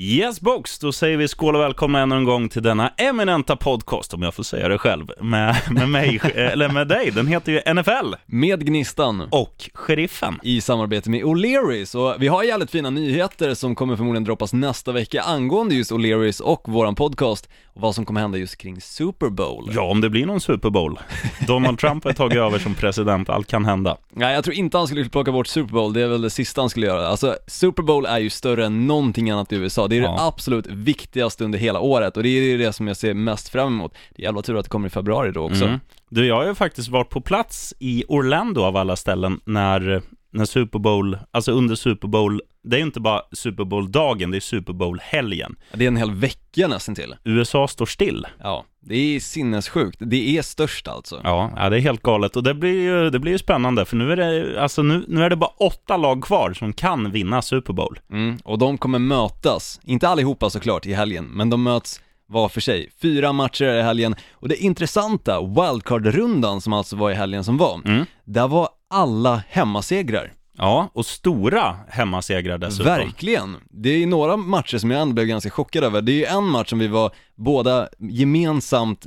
[0.00, 4.14] Yes box, då säger vi skål och välkomna ännu en gång till denna eminenta podcast,
[4.14, 7.10] om jag får säga det själv, med, med mig, eller med dig.
[7.10, 8.14] Den heter ju NFL.
[8.26, 9.28] Med Gnistan.
[9.30, 10.38] Och Sheriffen.
[10.42, 14.92] I samarbete med O'Learys, och vi har jävligt fina nyheter som kommer förmodligen droppas nästa
[14.92, 19.28] vecka angående just O'Learys och våran podcast och vad som kommer hända just kring Super
[19.28, 19.70] Bowl.
[19.74, 20.98] Ja, om det blir någon Super Bowl.
[21.46, 23.96] Donald Trump har tagit över som president, allt kan hända.
[24.10, 26.60] Nej, jag tror inte han skulle plocka bort Super Bowl, det är väl det sista
[26.60, 27.08] han skulle göra.
[27.08, 30.12] Alltså, Super Bowl är ju större än någonting annat i USA det är ja.
[30.12, 33.68] det absolut viktigaste under hela året och det är det som jag ser mest fram
[33.68, 33.94] emot.
[34.16, 35.64] Det är jävla tur att det kommer i februari då också.
[35.64, 35.80] Mm.
[36.10, 40.02] Du, jag har ju faktiskt varit på plats i Orlando av alla ställen när,
[40.32, 44.38] när Super Bowl, alltså under Super Bowl, det är ju inte bara Super Bowl-dagen, det
[44.38, 45.56] är Super Bowl-helgen.
[45.72, 47.14] Det är en hel vecka nästan till.
[47.24, 48.26] USA står still.
[48.42, 49.98] Ja, det är sinnessjukt.
[50.00, 51.20] Det är störst alltså.
[51.24, 53.96] Ja, ja det är helt galet och det blir ju, det blir ju spännande för
[53.96, 57.42] nu är det, alltså nu, nu är det bara åtta lag kvar som kan vinna
[57.42, 57.98] Super Bowl.
[58.12, 62.60] Mm, och de kommer mötas, inte allihopa såklart i helgen, men de möts var för
[62.60, 62.90] sig.
[63.02, 67.80] Fyra matcher i helgen och det intressanta, wildcard-rundan som alltså var i helgen som var,
[67.84, 68.04] mm.
[68.24, 70.32] där var alla hemmasegrar.
[70.58, 72.86] Ja, och stora hemmasegrar dessutom.
[72.86, 73.56] Verkligen!
[73.70, 76.02] Det är några matcher som jag ändå blev ganska chockad över.
[76.02, 79.06] Det är ju en match som vi var båda gemensamt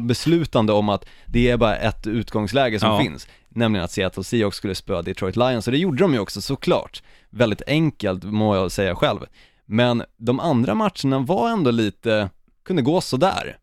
[0.00, 3.00] beslutande om att det är bara ett utgångsläge som ja.
[3.00, 3.28] finns.
[3.48, 7.02] Nämligen att Seattle Seahawks skulle spöa Detroit Lions, och det gjorde de ju också såklart.
[7.30, 9.20] Väldigt enkelt må jag säga själv.
[9.66, 12.30] Men de andra matcherna var ändå lite,
[12.64, 13.56] kunde gå sådär.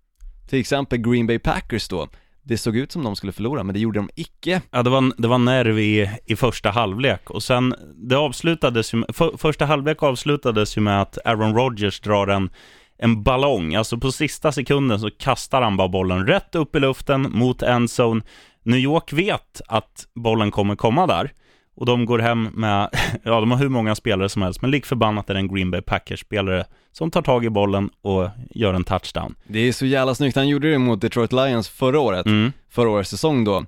[0.50, 2.08] Till exempel Green Bay Packers då
[2.44, 4.62] det såg ut som de skulle förlora, men det gjorde de icke.
[4.72, 9.04] Ja, det var, det var nerv i, i första halvlek och sen, det avslutades ju,
[9.14, 12.50] för, första halvlek avslutades ju med att Aaron Rodgers drar en,
[12.98, 17.22] en ballong, alltså på sista sekunden så kastar han bara bollen rätt upp i luften
[17.22, 18.22] mot endzone.
[18.64, 21.32] New York vet att bollen kommer komma där
[21.80, 22.90] och de går hem med,
[23.24, 25.72] ja de har hur många spelare som helst, men lik förbannat är det en Green
[25.72, 29.36] Bay Packers-spelare som tar tag i bollen och gör en touchdown.
[29.48, 32.52] Det är så jävla snyggt, han gjorde det mot Detroit Lions förra året, mm.
[32.70, 33.66] förra årets säsong då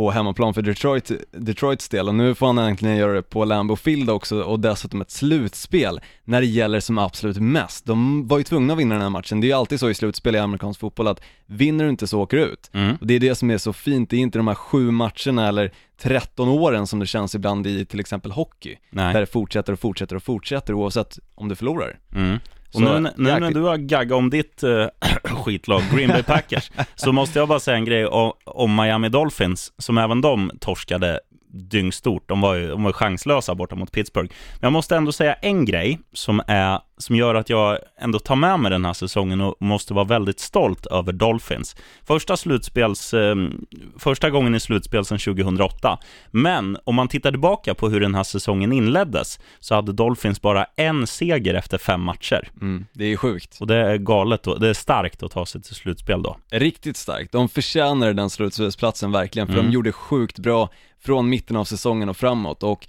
[0.00, 3.76] på hemmaplan för Detroit, Detroits del och nu får han äntligen göra det på Lambeau
[3.76, 7.86] Field också och dessutom ett slutspel när det gäller som absolut mest.
[7.86, 9.94] De var ju tvungna att vinna den här matchen, det är ju alltid så i
[9.94, 12.70] slutspel i amerikansk fotboll att vinner du inte så åker du ut.
[12.72, 12.96] Mm.
[13.00, 15.48] Och det är det som är så fint, det är inte de här sju matcherna
[15.48, 15.72] eller
[16.02, 18.76] 13 åren som det känns ibland i till exempel hockey.
[18.90, 19.12] Nej.
[19.12, 21.98] Där det fortsätter och fortsätter och fortsätter oavsett om du förlorar.
[22.14, 22.38] Mm.
[22.74, 24.86] Och nu, nu när du har gaggat om ditt äh,
[25.24, 29.72] skitlag, Green Bay Packers, så måste jag bara säga en grej om, om Miami Dolphins,
[29.78, 31.20] som även de torskade
[31.52, 32.28] dyngstort.
[32.28, 34.32] De var ju de var chanslösa borta mot Pittsburgh.
[34.52, 38.36] Men jag måste ändå säga en grej som, är, som gör att jag ändå tar
[38.36, 41.76] med mig den här säsongen och måste vara väldigt stolt över Dolphins.
[42.06, 43.36] Första slutspels, eh,
[43.98, 45.98] första gången i slutspel sedan 2008.
[46.30, 50.66] Men om man tittar tillbaka på hur den här säsongen inleddes så hade Dolphins bara
[50.76, 52.48] en seger efter fem matcher.
[52.60, 53.58] Mm, det är sjukt.
[53.60, 56.36] Och det är galet och det är starkt att ta sig till slutspel då.
[56.50, 57.32] Riktigt starkt.
[57.32, 59.66] De förtjänade den slutspelsplatsen verkligen, för mm.
[59.66, 60.68] de gjorde sjukt bra
[61.00, 62.86] från mitten av säsongen och framåt och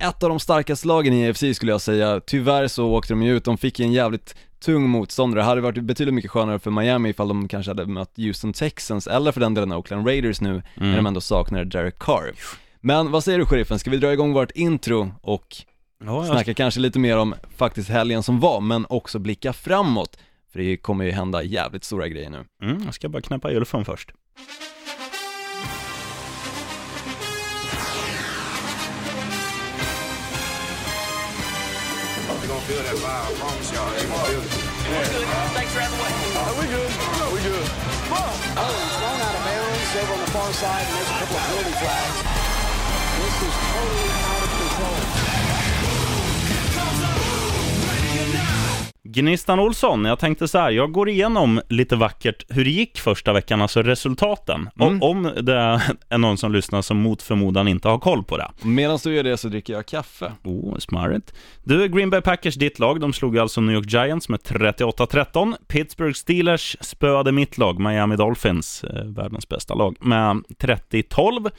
[0.00, 3.36] ett av de starkaste lagen i EFC skulle jag säga, tyvärr så åkte de ju
[3.36, 7.08] ut, de fick en jävligt tung motståndare, det hade varit betydligt mycket skönare för Miami
[7.08, 10.62] ifall de kanske hade mött Houston Texans eller för den delen Oakland Raiders nu, mm.
[10.76, 12.32] när de ändå saknar Derek Carr.
[12.80, 15.56] Men vad säger du sheriffen, ska vi dra igång vårt intro och
[16.04, 20.18] ja, snacka kanske lite mer om faktiskt helgen som var, men också blicka framåt,
[20.52, 22.44] för det kommer ju hända jävligt stora grejer nu.
[22.62, 24.12] Mm, jag ska bara knäppa julfrön först.
[32.68, 33.24] Feel that vibe.
[33.24, 33.88] I promise y'all.
[33.96, 34.52] They gonna feel it.
[34.52, 35.08] Yeah.
[35.08, 35.24] good.
[35.56, 36.12] Thanks for having me.
[36.36, 36.92] Uh, we good.
[37.32, 37.64] We good.
[38.12, 38.36] Come on.
[38.60, 41.36] Oh, he's thrown out of bounds over on the far side, and there's a couple
[41.40, 42.16] of penalty flags.
[43.24, 45.17] This is totally out of control.
[49.10, 53.32] Gnistan Olsson, jag tänkte så här, jag går igenom lite vackert hur det gick första
[53.32, 54.68] veckan, alltså resultaten.
[54.80, 55.02] Mm.
[55.02, 55.54] Och om det
[56.08, 58.50] är någon som lyssnar som mot förmodan inte har koll på det.
[58.62, 60.32] Medan du gör det så dricker jag kaffe.
[60.44, 61.34] Oh, smarrigt.
[61.64, 65.54] Du, Green Bay Packers, ditt lag, de slog alltså New York Giants med 38-13.
[65.68, 71.50] Pittsburgh Steelers spöade mitt lag, Miami Dolphins, eh, världens bästa lag, med 30-12.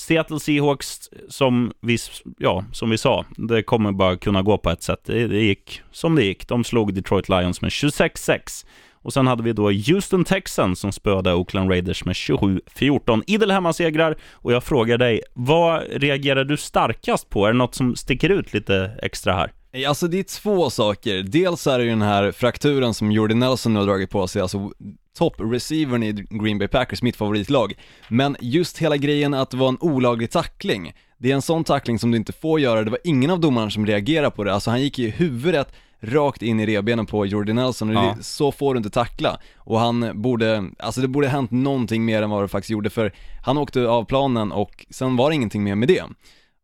[0.00, 1.98] Seattle Seahawks, som vi,
[2.38, 5.00] ja, som vi sa, det kommer bara kunna gå på ett sätt.
[5.04, 6.48] Det, det gick som det gick.
[6.48, 8.66] De slog Detroit Lions med 26-6.
[9.02, 13.22] Och sen hade vi då Houston Texans som spöade Oakland Raiders med 27-14.
[13.26, 17.46] Idel hemmasegrar och jag frågar dig, vad reagerar du starkast på?
[17.46, 19.52] Är det något som sticker ut lite extra här?
[19.88, 21.22] Alltså det är två saker.
[21.22, 24.42] Dels är det ju den här frakturen som Jordi Nelson nu har dragit på sig,
[24.42, 24.70] alltså
[25.18, 27.74] topp-receivern i Green Bay Packers, mitt favoritlag.
[28.08, 31.98] Men just hela grejen att det var en olaglig tackling, det är en sån tackling
[31.98, 34.70] som du inte får göra, det var ingen av domarna som reagerade på det, alltså
[34.70, 35.72] han gick i huvudet
[36.02, 38.14] rakt in i revbenen på Jordi Nelson och Ja.
[38.18, 39.40] det, så får du inte tackla.
[39.56, 43.12] Och han borde, alltså det borde hänt någonting mer än vad det faktiskt gjorde för
[43.44, 46.02] han åkte av planen och sen var det ingenting mer med det.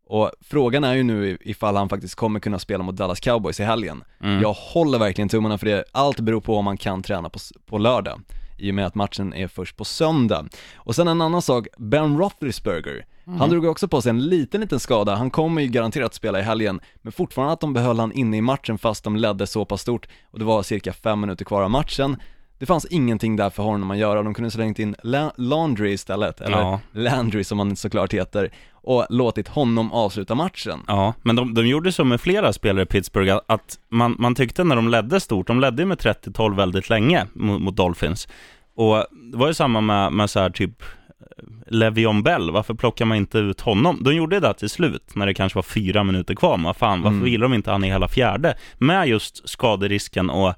[0.08, 3.64] Och frågan är ju nu ifall han faktiskt kommer kunna spela mot Dallas Cowboys i
[3.64, 4.04] helgen.
[4.22, 4.42] Mm.
[4.42, 7.78] Jag håller verkligen tummarna för det, allt beror på om man kan träna på, på
[7.78, 8.20] lördag
[8.58, 10.44] i och med att matchen är först på söndag.
[10.76, 13.06] Och sen en annan sak, Ben Roethlisberger,
[13.38, 16.42] han drog också på sig en liten, liten skada, han kommer ju garanterat spela i
[16.42, 19.80] helgen, men fortfarande att de behöll han inne i matchen fast de ledde så pass
[19.80, 22.16] stort och det var cirka fem minuter kvar av matchen.
[22.58, 26.40] Det fanns ingenting där för honom att göra, de kunde slängt in La- Laundry istället,
[26.40, 26.80] eller Ja.
[26.92, 28.50] Landry som han såklart heter,
[28.86, 30.80] och låtit honom avsluta matchen.
[30.86, 34.64] Ja, men de, de gjorde så med flera spelare i Pittsburgh att- man, man tyckte
[34.64, 38.28] när de ledde stort, de ledde med 30-12 väldigt länge mot, mot Dolphins.
[38.76, 38.96] Och
[39.32, 43.16] det var ju samma med, med så här typ eh, Le'Veon Bell, varför plockar man
[43.16, 43.98] inte ut honom?
[44.02, 47.14] De gjorde det till slut, när det kanske var fyra minuter kvar, vad fan, varför
[47.16, 47.24] Mm.
[47.24, 48.56] vill de inte han i hela fjärde?
[48.78, 50.54] Med just skaderisken och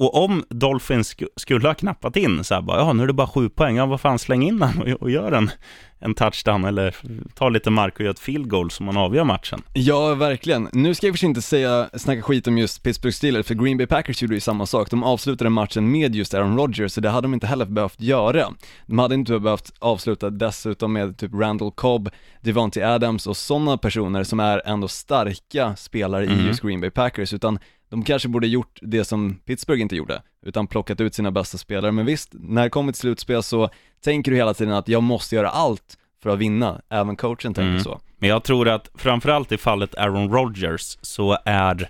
[0.00, 3.12] och om Dolphins sk- skulle ha knappat in så här bara, ja nu är det
[3.12, 5.50] bara sju poäng, ja vad fan släng in den och, gör en,
[5.98, 6.96] en touchdown eller
[7.34, 9.62] ta lite mark och gör ett field goal som man avgör matchen.
[9.72, 10.68] Ja, verkligen.
[10.72, 13.86] Nu ska jag förstås inte säga, snacka skit om just Pittsburgh Steelers, för Green Bay
[13.86, 14.90] Packers gjorde ju samma sak.
[14.90, 18.46] De avslutade matchen med just Aaron Rodgers, så det hade de inte heller behövt göra.
[18.86, 22.08] De hade inte behövt avsluta dessutom med typ Randall Cobb,
[22.40, 26.40] Devontae Adams och sådana personer som är ändå starka spelare Mhm.
[26.40, 27.58] i just Green Bay Packers, utan
[27.90, 31.92] de kanske borde gjort det som Pittsburgh inte gjorde, utan plockat ut sina bästa spelare.
[31.92, 33.68] Men visst, när det kommer till slutspel så
[34.04, 37.62] tänker du hela tiden att jag måste göra allt för att vinna, även coachen tänker
[37.62, 37.80] Mm.
[37.80, 38.00] så.
[38.18, 41.88] Men jag tror att framförallt i fallet Aaron Rodgers så är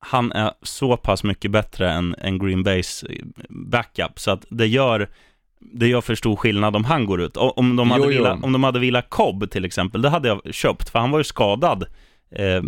[0.00, 4.66] han är så pass mycket bättre än, än Green Bays eh, backup så att det
[4.66, 5.08] gör
[5.60, 7.36] det gör för stor skillnad om han går ut.
[7.36, 8.18] Om de hade, Jo, jo.
[8.18, 11.18] Vila, om de hade vilat Cobb till exempel, det hade jag köpt, för han var
[11.18, 11.84] ju skadad
[12.30, 12.62] eh,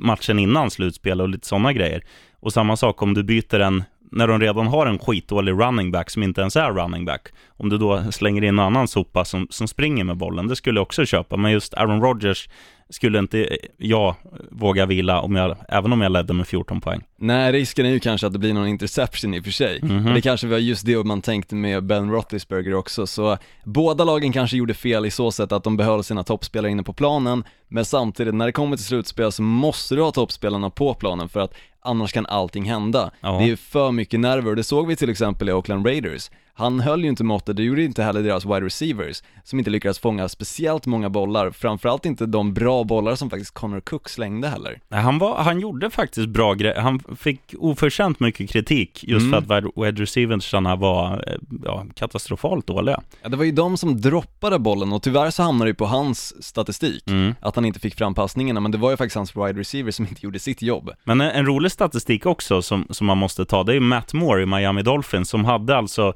[0.00, 2.04] matchen innan slutspel och lite sådana grejer.
[2.40, 6.10] Och samma sak om du byter en, när de redan har en skitdålig running back
[6.10, 9.46] som inte ens är running back, om du då slänger in en annan sopa som,
[9.50, 11.36] som springer med bollen, det skulle jag också köpa.
[11.36, 12.48] Men just Aaron Rodgers
[12.92, 14.14] skulle inte jag
[14.50, 17.02] våga vila, om jag, även om jag ledde med 14 poäng.
[17.16, 19.80] Nej, risken är ju kanske att det blir någon interception i och för sig.
[19.82, 20.06] Mhm.
[20.06, 24.32] Och det kanske var just det man tänkte med Ben Roethlisberger också, så båda lagen
[24.32, 27.84] kanske gjorde fel i så sätt att de behöll sina toppspelare inne på planen, men
[27.84, 31.54] samtidigt när det kommer till slutspel så måste du ha toppspelarna på planen för att
[31.80, 33.10] annars kan allting hända.
[33.20, 33.38] Ja.
[33.38, 36.30] Det är ju för mycket nerver, det såg vi till exempel i Oakland Raiders.
[36.54, 39.98] Han höll ju inte måttet, det gjorde inte heller deras wide receivers, som inte lyckades
[39.98, 44.80] fånga speciellt många bollar, framförallt inte de bra bollar som faktiskt Connor Cook slängde heller.
[44.90, 46.80] Han, var, han gjorde faktiskt bra grejer.
[46.80, 49.44] Han fick oförtjänt mycket kritik just Mm.
[49.46, 51.34] för att wide- receiversarna var eh,
[51.64, 53.00] ja, katastrofalt dåliga.
[53.22, 55.86] Ja, det var ju de som droppade bollen och tyvärr så hamnade det ju på
[55.86, 57.34] hans statistik, Mm.
[57.40, 60.06] att han inte fick fram passningarna, men det var ju faktiskt hans wide receiver som
[60.10, 60.90] inte gjorde sitt jobb.
[61.04, 64.42] Men en, en rolig statistik också som, som man måste ta, det är Matt Moore
[64.42, 66.14] i Miami Dolphins som hade alltså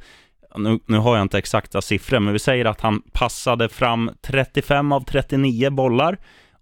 [0.59, 4.93] nu, nu har jag inte exakta siffror, men vi säger att han passade fram 35
[4.93, 6.19] av 39 bollar.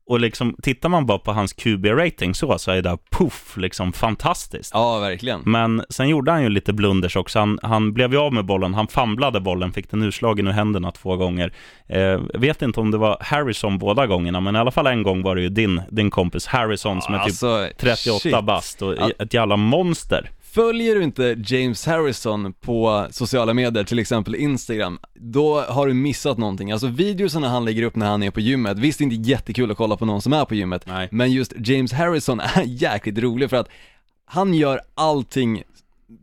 [0.07, 4.71] Och liksom, tittar man bara på hans QB-rating så, så är det puff, liksom fantastiskt.
[4.75, 5.41] Ja, verkligen.
[5.45, 7.39] Men sen gjorde han ju lite blunders också.
[7.39, 10.91] Han, han blev ju av med bollen, han famlade bollen, fick den urslagen ur händerna
[10.93, 11.53] två gånger.
[11.89, 15.23] Eh, vet inte om det var Harrison båda gångerna, men i alla fall en gång
[15.23, 18.45] var det ju din, din kompis Harrison som är typ Alltså, 38 shit.
[18.45, 19.11] bast och Ja.
[19.19, 20.31] ett jävla monster.
[20.55, 26.39] Följer du inte James Harrison på sociala medier, till exempel Instagram, då har du missat
[26.39, 26.73] någonting.
[26.73, 29.71] Alltså videorna han lägger upp när han är på gymmet, visst det är inte jättekul
[29.71, 31.09] att kolla på någon som är på gymmet, Nej.
[31.11, 33.69] men just James Harrison är jäkligt rolig för att
[34.27, 35.63] han gör allting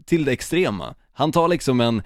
[0.05, 0.95] till det extrema.
[1.13, 2.01] Han tar liksom en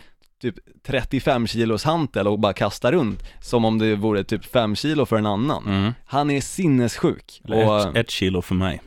[0.51, 0.55] typ
[0.87, 5.15] 35 kilos hantel och bara kastar runt som om det vore typ 5 kilo för
[5.17, 5.63] en annan.
[5.67, 5.93] Mm.
[6.05, 7.41] Han är sinnessjuk.
[7.47, 8.81] Och, ett, ett kilo för mig.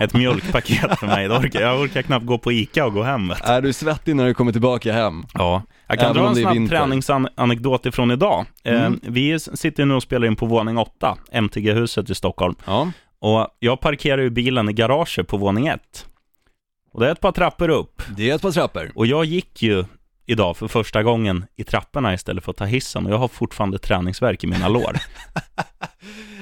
[0.00, 1.28] ett mjölkpaket för mig.
[1.28, 3.30] Orkar, jag orkar knappt gå på Ica och gå hem.
[3.44, 5.24] är du svettig när du kommer tillbaka hem?
[5.34, 8.46] Ja, jag kan Även dra en snabb träningsanekdot ifrån idag.
[8.64, 9.00] Eh, Mm.
[9.02, 12.54] vi sitter nu och spelar in på våning 8, MTG-huset i Stockholm.
[12.66, 12.90] Ja.
[13.20, 16.06] Och jag parkerar ju bilen i garaget på våning 1.
[16.92, 18.02] Och det är ett par trappor upp.
[18.16, 18.92] Det är ett par trappor.
[18.94, 19.84] Och jag gick ju
[20.30, 23.78] idag för första gången i trapporna istället för att ta hissen och jag har fortfarande
[23.78, 24.96] träningsvärk i mina lår.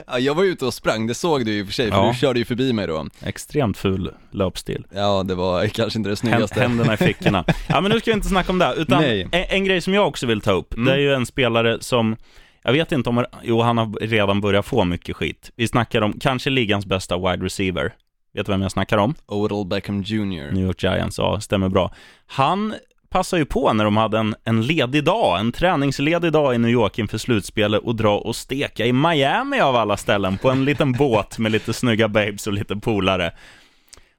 [0.06, 1.96] Ja, jag var ute och sprang, det såg du ju i och för sig, för
[1.98, 2.08] Ja.
[2.12, 3.06] du körde ju förbi mig då.
[3.22, 4.86] Extremt ful löpstil.
[4.94, 6.60] Ja, det var kanske inte det snyggaste.
[6.60, 7.44] Händerna i fickorna.
[7.68, 9.28] Ja, men nu ska vi inte snacka om det, utan Nej.
[9.32, 10.84] en, en grej som jag också vill ta upp, Mm.
[10.86, 12.16] det är ju en spelare som,
[12.64, 15.50] jag vet inte om, jo han har redan börjat få mycket skit.
[15.56, 17.94] Vi snackar om kanske ligans bästa wide receiver.
[18.34, 19.14] Vet du vem jag snackar om?
[19.26, 20.52] Odell Beckham Jr.
[20.52, 21.94] New York Giants, ja, stämmer bra.
[22.26, 22.74] Han
[23.10, 26.70] passar ju på när de hade en, en ledig dag, en träningsledig dag i New
[26.70, 30.92] York inför slutspelet och dra och steka i Miami av alla ställen på en liten
[30.98, 33.32] båt med lite snygga babes och lite polare.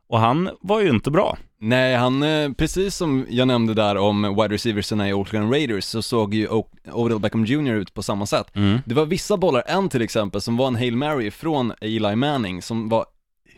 [0.10, 1.38] Och han var ju inte bra.
[1.62, 6.02] Nej, han, eh, precis som jag nämnde där om wide receiversarna i Oakland Raiders så
[6.02, 6.48] såg ju
[6.92, 8.56] Odell Beckham Jr ut på samma sätt.
[8.56, 8.80] Mm.
[8.86, 12.62] Det var vissa bollar, en till exempel, som var en Hail Mary från Eli Manning
[12.62, 13.06] som var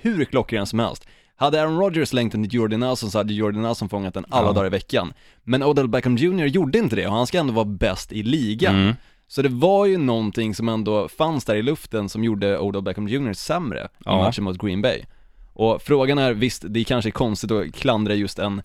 [0.02, 1.08] hur klockren som helst.
[1.36, 4.48] Hade Aaron Rodgers längt den till Jordan Nelson så hade Jordan Nelson fångat den alla
[4.48, 4.54] Ja.
[4.54, 5.14] dagar i veckan.
[5.44, 8.76] Men Odell Beckham Jr gjorde inte det och han ska ändå vara bäst i ligan.
[8.76, 8.94] Mm.
[9.28, 13.08] Så det var ju någonting som ändå fanns där i luften som gjorde Odell Beckham
[13.08, 14.18] Jr sämre i Ja.
[14.18, 15.02] matchen mot Green Bay.
[15.54, 18.62] Och frågan är, visst det kanske är konstigt att klandra just en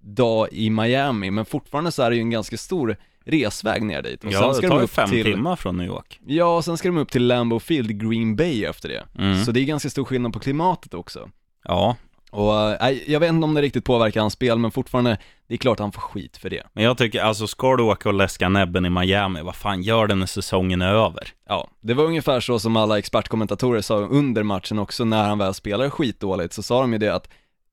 [0.00, 4.24] dag i Miami, men fortfarande så är det ju en ganska stor resväg ner dit.
[4.24, 6.20] Och Ja, det ska tar de upp fem till, timmar från New York.
[6.26, 9.04] Ja, och sen ska de upp till Lambeau Field, Green Bay efter det.
[9.18, 9.44] Mm.
[9.44, 11.28] Så det är ganska stor skillnad på klimatet också.
[11.64, 11.96] Ja,
[12.30, 15.18] Och äh, jag vet inte om det riktigt påverkar hans spel, men fortfarande,
[15.48, 16.62] det är klart han får skit för det.
[16.72, 20.06] men jag tycker, alltså ska du åka och läska näbben i Miami, vad fan gör
[20.06, 21.28] det när säsongen är över?
[21.48, 25.54] Ja, det var ungefär så som alla expertkommentatorer sa under matchen också när han väl
[25.54, 27.28] spelar skitdåligt, så sa de ju det att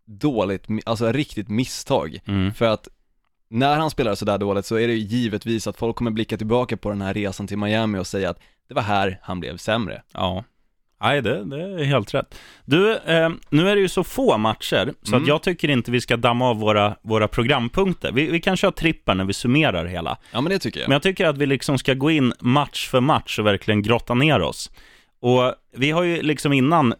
[0.06, 2.20] dåligt, alltså riktigt misstag.
[2.26, 2.54] Mm.
[2.54, 2.88] För att
[3.50, 6.78] när han spelar sådär dåligt så är det ju givetvis att folk kommer blicka tillbaka
[6.78, 10.02] på den här resan till Miami och säga att det var här han blev sämre.
[10.14, 10.44] Ja.
[11.02, 12.36] Nej, det, det är helt rätt.
[12.66, 15.22] Du, eh, nu är det ju så få matcher, så Mm.
[15.24, 18.12] att jag tycker inte vi ska damma av våra, våra programpunkter.
[18.12, 20.18] Vi, vi kan köra trippar när vi summerar hela.
[20.32, 20.90] Ja men det tycker jag.
[20.90, 24.14] Men jag tycker att vi liksom ska gå in match för match och verkligen grotta
[24.14, 24.72] ner oss.
[25.22, 26.94] Och vi har ju liksom innan,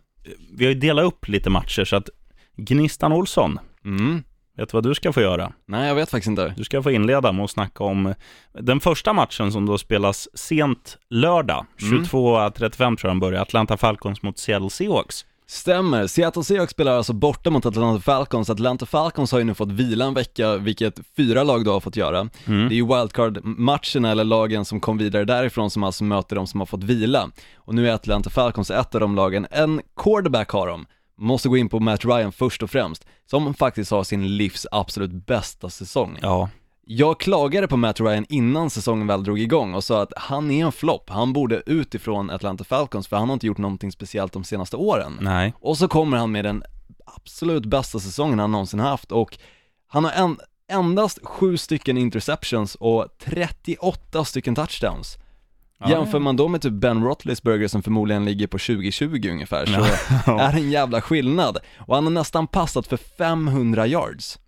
[0.58, 2.10] vi har ju delat upp lite matcher, så att
[2.58, 4.24] Gnistan Olsson, Mm.
[4.58, 5.52] Vet du vad du ska få göra?
[5.66, 6.54] Nej jag vet faktiskt inte.
[6.58, 8.14] Du ska få inleda med att snacka om
[8.60, 12.04] den första matchen som då spelas sent lördag, Mm.
[12.04, 15.26] 22.35 tror jag den börjar, Atlanta Falcons mot Seattle Seahawks.
[15.48, 19.72] Stämmer, Seattle Seahawks spelar alltså borta mot Atlanta Falcons, Atlanta Falcons har ju nu fått
[19.72, 22.20] vila en vecka, vilket fyra lag då har fått göra.
[22.20, 22.30] Mm.
[22.70, 26.60] Det är ju wildcard-matcherna eller lagen som kom vidare därifrån som alltså möter de som
[26.60, 27.30] har fått vila.
[27.56, 30.86] Och nu är Atlanta Falcons ett av de lagen, en quarterback har de,
[31.22, 35.12] måste gå in på Matt Ryan först och främst, som faktiskt har sin livs absolut
[35.12, 36.18] bästa säsong.
[36.22, 36.50] Ja,
[36.86, 40.66] Jag klagade på Matt Ryan innan säsongen väl drog igång och sa att han är
[40.66, 44.34] en flopp, han borde ut ifrån Atlanta Falcons för han har inte gjort någonting speciellt
[44.34, 45.18] de senaste åren.
[45.22, 45.54] nej.
[45.60, 46.64] Och så kommer han med den
[47.06, 49.38] absolut bästa säsongen han någonsin haft och
[49.88, 50.38] han har en,
[50.72, 55.18] endast sju stycken interceptions och 38 stycken touchdowns.
[55.82, 55.90] Ja.
[55.90, 59.74] Jämför man då med typ Ben Roethlisberger som förmodligen ligger på 2020 ungefär så
[60.32, 61.58] är det en jävla skillnad.
[61.78, 64.40] Och han har nästan passat för 500 yards.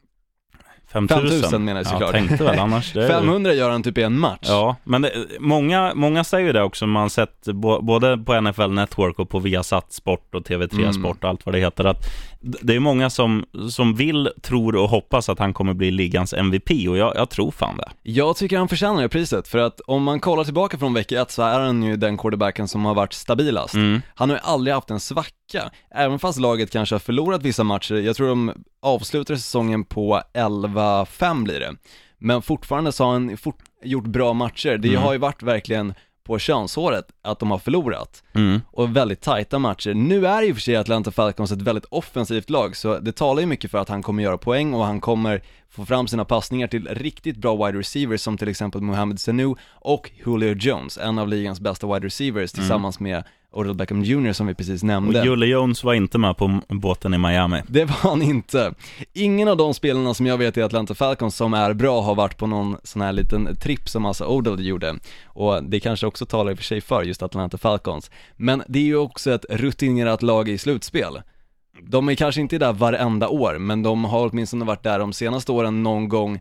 [0.91, 1.29] 5000.
[1.29, 2.01] 5000 menar jag såklart.
[2.13, 2.93] Ja, tänkte väl annars.
[2.93, 4.39] Det är ju- 500 gör han typ i en match.
[4.41, 8.41] Ja, men det, många, många säger ju det också, man har sett bo, både på
[8.41, 10.93] NFL Network och på Viasat Sport och TV3 Mm.
[10.93, 12.05] Sport och allt vad det heter, att
[12.43, 16.69] det är många som, som vill, tror och hoppas att han kommer bli ligans MVP
[16.89, 17.89] och jag, jag tror fan det.
[18.03, 21.31] Jag tycker han förtjänar det priset, för att om man kollar tillbaka från vecka ett
[21.31, 23.73] så är han ju den quarterbacken som har varit stabilast.
[23.73, 24.01] Mm.
[24.15, 27.95] Han har ju aldrig haft en svacka, även fast laget kanske har förlorat vissa matcher,
[27.95, 31.73] jag tror de avslutar säsongen på 11-5 blir det.
[32.17, 35.01] Men fortfarande så har han fort, gjort bra matcher, det Mm.
[35.01, 38.23] har ju varit verkligen på könshåret att de har förlorat.
[38.33, 38.61] Mm.
[38.71, 39.93] Och väldigt tajta matcher.
[39.93, 43.45] Nu är ju för sig Atlanta Falcons ett väldigt offensivt lag, så det talar ju
[43.47, 45.41] mycket för att han kommer göra poäng och han kommer
[45.73, 50.11] få fram sina passningar till riktigt bra wide receivers som till exempel Mohamed Sanu och
[50.25, 54.53] Julio Jones, en av ligans bästa wide receivers tillsammans med Odell Beckham Jr som vi
[54.53, 55.23] precis Och nämnde.
[55.23, 57.61] Julie Jones var inte med på båten i Miami.
[57.67, 58.73] Det var han inte.
[59.13, 62.37] Ingen av de spelarna som jag vet i Atlanta Falcons som är bra har varit
[62.37, 64.95] på någon sån här liten tripp som alltså Odell gjorde.
[65.25, 68.11] Och det kanske också talar i och för sig för just Atlanta Falcons.
[68.35, 71.21] Men det är ju också ett rutinerat lag i slutspel.
[71.89, 75.51] De är kanske inte där varenda år, men de har åtminstone varit där de senaste
[75.51, 76.39] åren någon gång,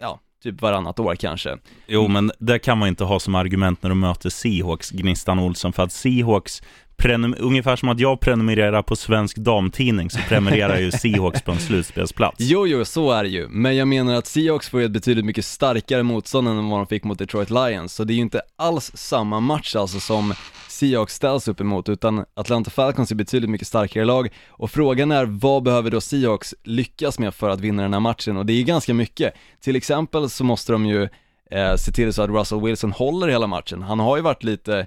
[0.00, 1.58] ja, typ varannat år kanske.
[1.86, 5.72] Jo, men det kan man inte ha som argument när de möter Seahawks, Gnistan Olsson,
[5.72, 6.62] för att Seahawks
[7.00, 11.58] prenum- ungefär som att jag prenumererar på Svensk Damtidning så prenumererar ju Seahawks på en
[11.60, 12.36] slutspelsplats.
[12.38, 13.48] Jo, jo, så är det ju.
[13.48, 16.86] Men jag menar att Seahawks får ju ett betydligt mycket starkare motstånd än vad de
[16.86, 20.34] fick mot Detroit Lions, så det är ju inte alls samma match alltså som
[20.68, 25.24] Seahawks ställs upp emot, utan Atlanta Falcons är betydligt mycket starkare lag, och frågan är
[25.24, 28.62] vad behöver då Seahawks lyckas med för att vinna den här matchen, och det är
[28.62, 29.34] ganska mycket.
[29.60, 31.08] Till exempel så måste de ju
[31.50, 33.82] eh, se till så att Russell Wilson håller hela matchen.
[33.82, 34.86] Han har ju varit lite,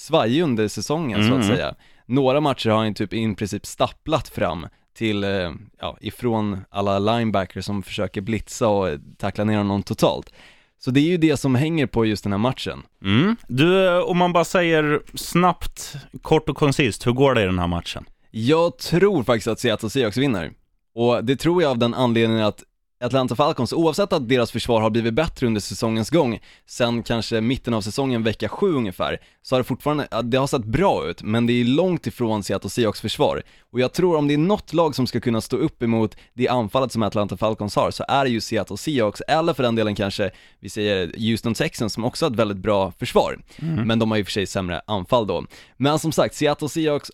[0.00, 1.56] svajig under säsongen så att Mm.
[1.56, 1.74] säga.
[2.06, 6.98] Några matcher har han ju typ i princip stapplat fram till, eh, ja, ifrån alla
[6.98, 10.32] linebackers som försöker blitza och eh, tackla ner honom totalt.
[10.78, 12.82] Så det är ju det som hänger på just den här matchen.
[13.04, 13.36] Mm.
[13.48, 17.66] Du, om man bara säger snabbt, kort och koncist, hur går det i den här
[17.66, 18.04] matchen?
[18.30, 20.52] Jag tror faktiskt att Seattle Seahawks vinner.
[20.94, 22.62] Och det tror jag av den anledningen att
[23.04, 27.74] Atlanta Falcons, oavsett att deras försvar har blivit bättre under säsongens gång, sen kanske mitten
[27.74, 31.46] av säsongen, vecka 7 ungefär, så har det fortfarande, det har sett bra ut, men
[31.46, 33.42] det är långt ifrån Seattle Seahawks försvar.
[33.72, 36.48] Och jag tror om det är något lag som ska kunna stå upp emot det
[36.48, 39.94] anfallet som Atlanta Falcons har, så är det ju Seattle Seahawks, eller för den delen
[39.94, 40.30] kanske,
[40.60, 43.86] vi säger Houston Texans som också har ett väldigt bra försvar, mm.
[43.88, 45.44] men de har ju för sig sämre anfall då.
[45.76, 47.10] Men som sagt, Seattle Seahawks,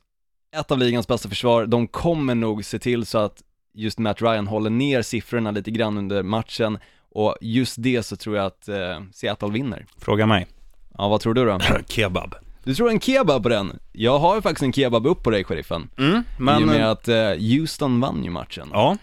[0.56, 3.42] ett av ligans bästa försvar, de kommer nog se till så att
[3.76, 6.78] just Matt Ryan håller ner siffrorna lite grann under matchen
[7.10, 8.76] och just det så tror jag att eh,
[9.12, 9.86] Seattle vinner.
[9.98, 10.46] Fråga mig.
[10.98, 11.58] Ja, vad tror du då?
[11.88, 12.34] kebab.
[12.64, 13.78] Du tror en kebab på den?
[13.92, 15.90] Jag har ju faktiskt en kebab upp på dig, sheriffen.
[15.98, 16.60] Mm, men...
[16.60, 18.68] I och med att eh, Houston vann ju matchen.
[18.72, 18.96] Ja,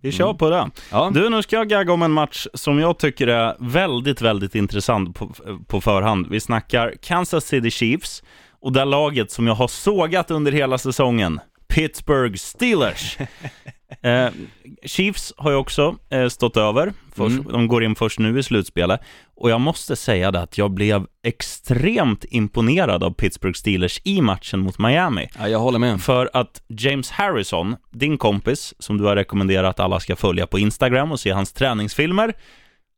[0.00, 0.36] vi kör mm.
[0.36, 0.70] på det.
[0.90, 1.10] Ja.
[1.14, 5.16] Du, nu ska jag gagga om en match som jag tycker är väldigt, väldigt intressant
[5.16, 5.30] på,
[5.66, 6.26] på förhand.
[6.30, 8.22] Vi snackar Kansas City Chiefs
[8.60, 13.18] och det laget som jag har sågat under hela säsongen, Pittsburgh Steelers.
[14.02, 14.28] Eh,
[14.84, 16.92] Chiefs har ju också eh, stått över.
[17.12, 17.52] Först, mm.
[17.52, 19.00] De går in först nu i slutspelet.
[19.36, 24.60] Och jag måste säga det att jag blev extremt imponerad av Pittsburgh Steelers i matchen
[24.60, 25.28] mot Miami.
[25.38, 26.00] Ja, jag håller med.
[26.00, 30.58] För att James Harrison, din kompis, som du har rekommenderat att alla ska följa på
[30.58, 32.34] Instagram och se hans träningsfilmer,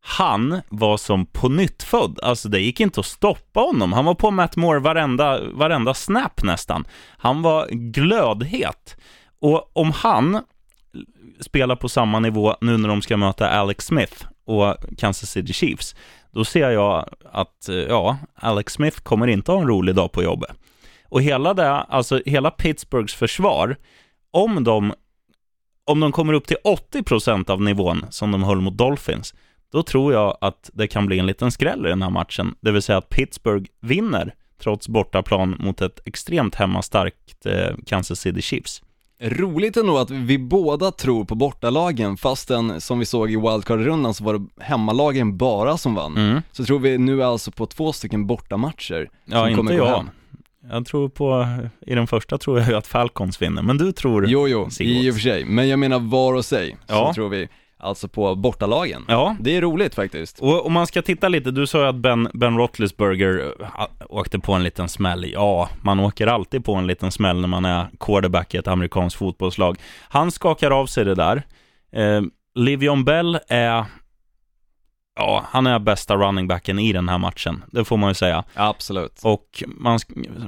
[0.04, 2.18] han var som på nytt född.
[2.22, 3.92] Alltså det gick inte att stoppa honom.
[3.92, 6.84] Han var på Matt Moore varenda, varenda snap nästan.
[7.18, 8.96] Han var glödhet.
[9.40, 10.40] Och om han
[11.42, 15.94] spelar på samma nivå nu när de ska möta Alex Smith och Kansas City Chiefs,
[16.30, 20.22] då ser jag att, eh, ja, Alex Smith kommer inte ha en rolig dag på
[20.22, 20.50] jobbet.
[21.08, 23.76] Och hela det, alltså hela Pittsburghs försvar,
[24.30, 24.94] om de,
[25.84, 29.34] om de kommer upp till 80% av nivån som de höll mot Dolphins,
[29.72, 32.54] då tror jag att det kan bli en liten skräll i den här matchen.
[32.60, 38.42] Det vill säga att Pittsburgh vinner trots bortaplan mot ett extremt hemmastarkt eh, Kansas City
[38.42, 38.82] Chiefs.
[39.24, 44.24] Roligt ändå att vi båda tror på bortalagen, fastän som vi såg i wildcard-rundan så
[44.24, 46.16] var det hemmalagen bara som vann.
[46.16, 46.42] Mm.
[46.52, 49.96] Så tror vi nu alltså på två stycken bortamatcher Ja, som inte kommer jag.
[49.96, 50.10] Hem.
[50.70, 51.46] Jag tror på,
[51.86, 55.10] i den första tror jag ju att Falcons vinner, men du tror Jo, jo, i
[55.10, 57.06] och för sig, men jag menar var och sig, ja.
[57.06, 57.48] så tror vi
[57.82, 59.04] alltså på bortalagen.
[59.08, 59.36] Ja.
[59.40, 60.38] Det är roligt faktiskt.
[60.38, 64.38] Och om man ska titta lite, du sa ju att Ben, ben Roethlisberger äh, åkte
[64.38, 65.30] på en liten smäll.
[65.32, 69.18] Ja, man åker alltid på en liten smäll när man är quarterback i ett amerikanskt
[69.18, 69.78] fotbollslag.
[70.08, 71.42] Han skakar av sig det där.
[71.92, 72.22] Eh,
[72.54, 73.84] Livion Bell är
[75.14, 77.64] Ja, han är bästa running backen i den här matchen.
[77.66, 78.44] Det får man ju säga.
[78.54, 79.20] Absolut.
[79.22, 79.98] Och man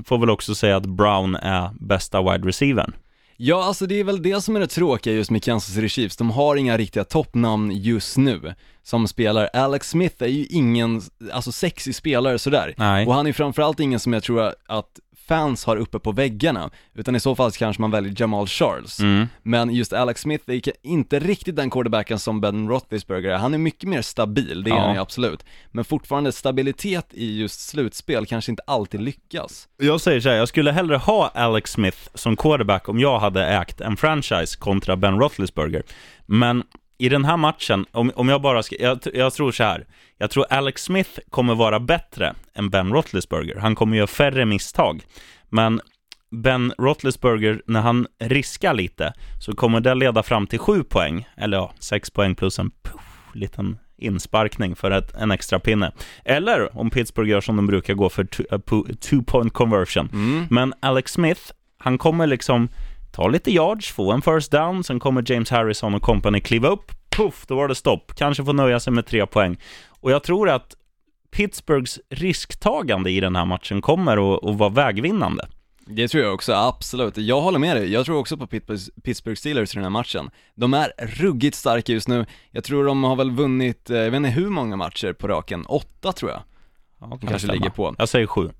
[0.04, 2.92] får väl också säga att Brown är bästa wide receivern.
[3.36, 6.16] Ja, alltså det är väl det som är det tråkiga just med Kansas City Chiefs,
[6.16, 9.50] de har inga riktiga toppnamn just nu som spelar.
[9.52, 12.74] Alex Smith är ju ingen, alltså sexig spelare sådär.
[12.76, 13.06] Nej.
[13.06, 17.16] Och han är framförallt ingen som jag tror att fans har uppe på väggarna, utan
[17.16, 19.00] i så fall kanske man väljer Jamal Charles.
[19.00, 19.26] Mm.
[19.42, 23.58] Men just Alex Smith är inte riktigt den quarterbacken som Ben Roethlisberger är, han är
[23.58, 24.80] mycket mer stabil, det är ja.
[24.80, 25.44] han ju absolut.
[25.70, 29.68] Men fortfarande stabilitet i just slutspel kanske inte alltid lyckas.
[29.76, 33.46] Jag säger så här, jag skulle hellre ha Alex Smith som quarterback om jag hade
[33.46, 35.82] ägt en franchise kontra Ben Roethlisberger.
[36.26, 36.62] Men
[36.98, 39.86] i den här matchen, om, om jag bara ska, jag, jag, tror så här,
[40.24, 43.56] jag tror Alex Smith kommer vara bättre än Ben Roethlisberger.
[43.56, 45.02] Han kommer göra färre misstag.
[45.48, 45.80] Men
[46.30, 51.56] Ben Roethlisberger, när han riskar lite, så kommer det leda fram till sju poäng, eller
[51.56, 53.02] ja, sex poäng plus en puff,
[53.34, 55.92] liten insparkning för ett, en extra pinne.
[56.24, 58.24] Eller om Pittsburgh gör som de brukar gå för
[58.94, 60.08] two point conversion.
[60.12, 60.46] Mm.
[60.50, 61.42] Men Alex Smith,
[61.78, 62.68] han kommer liksom
[63.12, 66.92] ta lite yards, få en first down, sen kommer James Harrison och company kliva upp,
[67.16, 68.12] puff, då var det stopp.
[68.16, 69.56] Kanske få nöja sig med tre poäng.
[70.04, 70.74] Och jag tror att
[71.30, 75.48] Pittsburghs risktagande i den här matchen kommer att, vara vägvinnande.
[75.86, 77.16] Det tror jag också, absolut.
[77.16, 78.46] Jag håller med dig, jag tror också på
[79.02, 80.30] Pittsburgh Steelers i den här matchen.
[80.54, 84.16] De är ruggigt starka just nu, jag tror de har väl vunnit, eh, jag vet
[84.16, 86.42] inte hur många matcher på raken, åtta tror jag.
[87.00, 87.94] Ja, kan kanske ligger på.
[87.98, 88.50] Jag säger sju.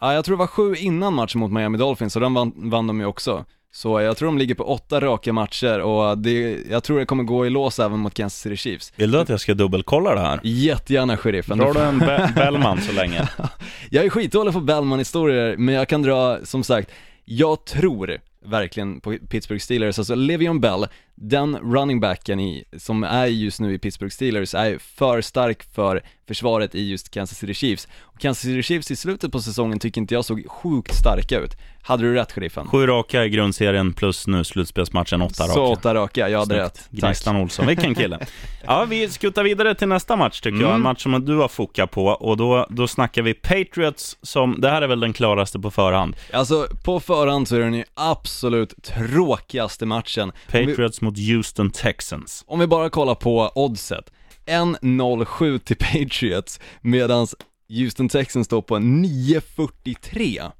[0.00, 2.86] Ja, jag tror det var sju innan matchen mot Miami Dolphins, och den vann, vann
[2.86, 3.44] de ju också.
[3.76, 7.24] Så jag tror de ligger på åtta raka matcher och det, jag tror det kommer
[7.24, 8.92] gå i lås även mot Kansas City Chiefs.
[8.96, 10.40] Vill du att jag ska dubbelkolla det här?
[10.42, 11.58] Jättegärna sheriffen.
[11.58, 13.28] Drar du en Be Bellman så länge?
[13.90, 16.90] jag är skitdålig på Bellman-historier, men jag kan dra, som sagt,
[17.24, 20.86] jag tror verkligen på Pittsburgh Steelers, alltså Le'Veon Bell,
[21.16, 26.02] den running backen i, som är just nu i Pittsburgh Steelers är för stark för
[26.28, 27.88] försvaret i just Kansas City Chiefs.
[28.00, 31.56] Och Kansas City Chiefs i slutet på säsongen tycker inte jag såg sjukt starka ut.
[31.82, 32.68] Hade du rätt sheriffen?
[32.68, 35.52] Sju raka i grundserien plus nu slutspelsmatchen åtta raka.
[35.52, 36.64] Så åtta raka, jag hade Snyggt.
[36.64, 36.88] rätt.
[36.90, 38.18] Gnistan Olsson, vilken kille.
[38.66, 40.60] ja, vi skuttar vidare till nästa match tycker mm.
[40.60, 40.82] jag, en mm.
[40.82, 44.82] match som du har fokat på och då, då snackar vi Patriots som, det här
[44.82, 46.16] är väl den klaraste på förhand?
[46.32, 50.32] Alltså, på förhand så är den ju absolut tråkigaste matchen.
[50.46, 52.44] Patriots mot Houston Texans.
[52.46, 54.12] Om vi bara kollar på oddset,
[54.46, 57.26] 1.07 till Patriots, medan
[57.68, 60.52] Houston Texans står på 9.43.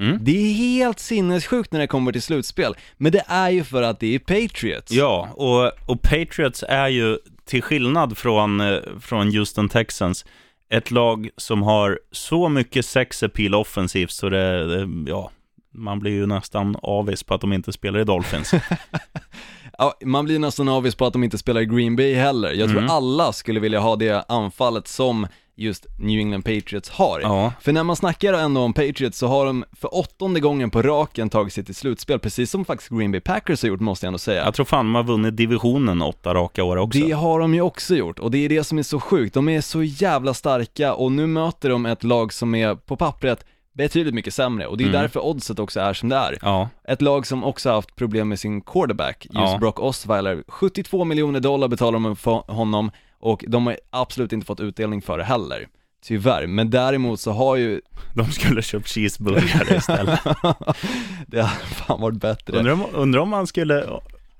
[0.00, 0.18] Mm.
[0.20, 4.00] Det är helt sinnessjukt när det kommer till slutspel, men det är ju för att
[4.00, 4.92] det är Patriots.
[4.92, 10.24] Ja, och, och Patriots är ju, till skillnad från, eh, från Houston Texans,
[10.70, 15.30] ett lag som har så mycket sex appeal offensivt så det, det ja,
[15.74, 18.54] man blir ju nästan avis på att de inte spelar i Dolphins.
[19.78, 22.52] Ja, man blir nästan avis på att de inte spelar i Green Bay heller.
[22.52, 22.90] Jag tror Mm.
[22.90, 27.20] alla skulle vilja ha det anfallet som just New England Patriots har.
[27.20, 30.82] ja, För när man snackar ändå om Patriots så har de för åttonde gången på
[30.82, 34.08] raken tagit sig till slutspel, precis som faktiskt Green Bay Packers har gjort måste jag
[34.08, 34.44] ändå säga.
[34.44, 36.98] jag tror fan de har vunnit divisionen åtta raka år också.
[36.98, 39.34] Det har de ju också gjort, och det är det som är så sjukt.
[39.34, 43.44] De är så jävla starka och nu möter de ett lag som är på pappret
[43.72, 45.00] betydligt mycket sämre och det är Mm.
[45.00, 46.38] därför oddset också är som det är.
[46.42, 49.58] Ja, Ett lag som också haft problem med sin quarterback, just Ja.
[49.60, 50.44] Brock Osweiler.
[50.48, 55.18] 72 miljoner dollar betalar de för honom och de har absolut inte fått utdelning för
[55.18, 55.66] det heller.
[56.04, 57.80] Tyvärr, men däremot så har ju,
[58.14, 60.20] de skulle köpt cheeseburgare istället.
[61.26, 62.58] det har fan varit bättre.
[62.58, 63.86] undrar, om, undrar om man skulle,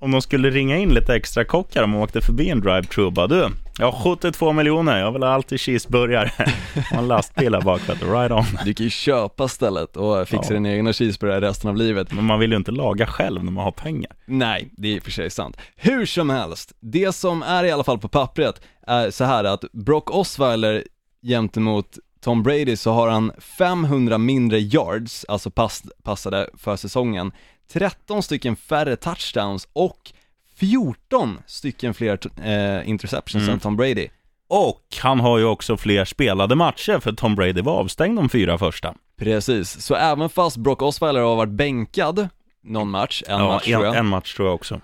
[0.03, 3.13] om de skulle ringa in lite extra kockar om de åkte förbi en drive-thru och
[3.13, 6.31] bara du, jag har 72 miljoner, jag vill ha alltid cheeseburgare.
[6.91, 8.45] Och en lastbil här bak, right on.
[8.65, 10.53] Du kan ju köpa stället och fixa Ja.
[10.53, 12.11] din egna cheeseburgare resten av livet.
[12.11, 14.11] Men man vill ju inte laga själv när man har pengar.
[14.25, 15.57] Nej, det är i och för sig sant.
[15.75, 19.63] Hur som helst, det som är i alla fall på pappret är så här att
[19.71, 20.83] Brock Osweiler
[21.27, 27.31] gentemot Tom Brady så har han 500 mindre yards, alltså pass, passade för säsongen,
[27.73, 30.11] 13 stycken färre touchdowns och
[30.55, 33.53] 14 stycken fler eh, interceptions Mm.
[33.53, 34.07] än Tom Brady.
[34.49, 38.57] Och han har ju också fler spelade matcher, för Tom Brady var avstängd de fyra
[38.57, 38.93] första.
[39.17, 42.27] Precis, så även fast Brock Osweiler har varit bänkad
[42.63, 44.81] någon match, en ja, match tror jag, en, en match tror jag också.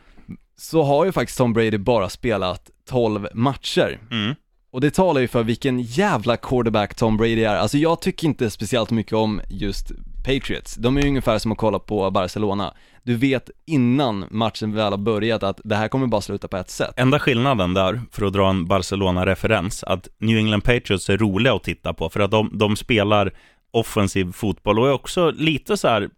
[0.57, 3.99] så har ju faktiskt Tom Brady bara spelat 12 matcher.
[4.11, 4.35] Mm.
[4.71, 7.55] Och det talar ju för vilken jävla quarterback Tom Brady är.
[7.55, 9.91] Alltså jag tycker inte speciellt mycket om just
[10.23, 10.75] Patriots.
[10.75, 12.73] De är ju ungefär som att kolla på Barcelona.
[13.03, 16.69] Du vet innan matchen väl har börjat att det här kommer bara sluta på ett
[16.69, 16.93] sätt.
[16.95, 21.63] Enda skillnaden där, för att dra en Barcelona-referens, att New England Patriots är roliga att
[21.63, 23.33] titta på, för att de, de spelar
[23.71, 26.09] offensiv fotboll och är också lite så här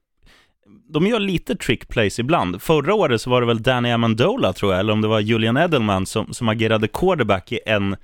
[0.89, 2.61] de gör lite trick plays ibland.
[2.61, 5.57] Förra året så var det väl Danny Amendola tror jag, eller om det var Julian
[5.57, 7.95] Edelman som, som agerade quarterback i en,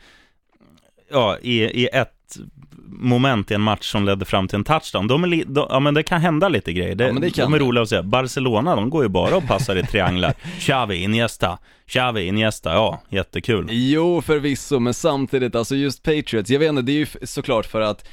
[1.11, 2.16] ja, i, i ett
[2.89, 5.07] moment i en match som ledde fram till en touchdown.
[5.07, 6.95] De är li, de, ja men det kan hända lite grejer.
[6.95, 8.01] Det, Ja, det kan de är roliga att se.
[8.01, 10.33] Barcelona, de går ju bara och passar i trianglar.
[10.59, 13.67] Xavi, Iniesta, Xavi, Iniesta, ja, jättekul.
[13.69, 17.81] Jo, förvisso, men samtidigt, alltså just Patriots, jag vet inte, det är ju såklart för
[17.81, 18.07] att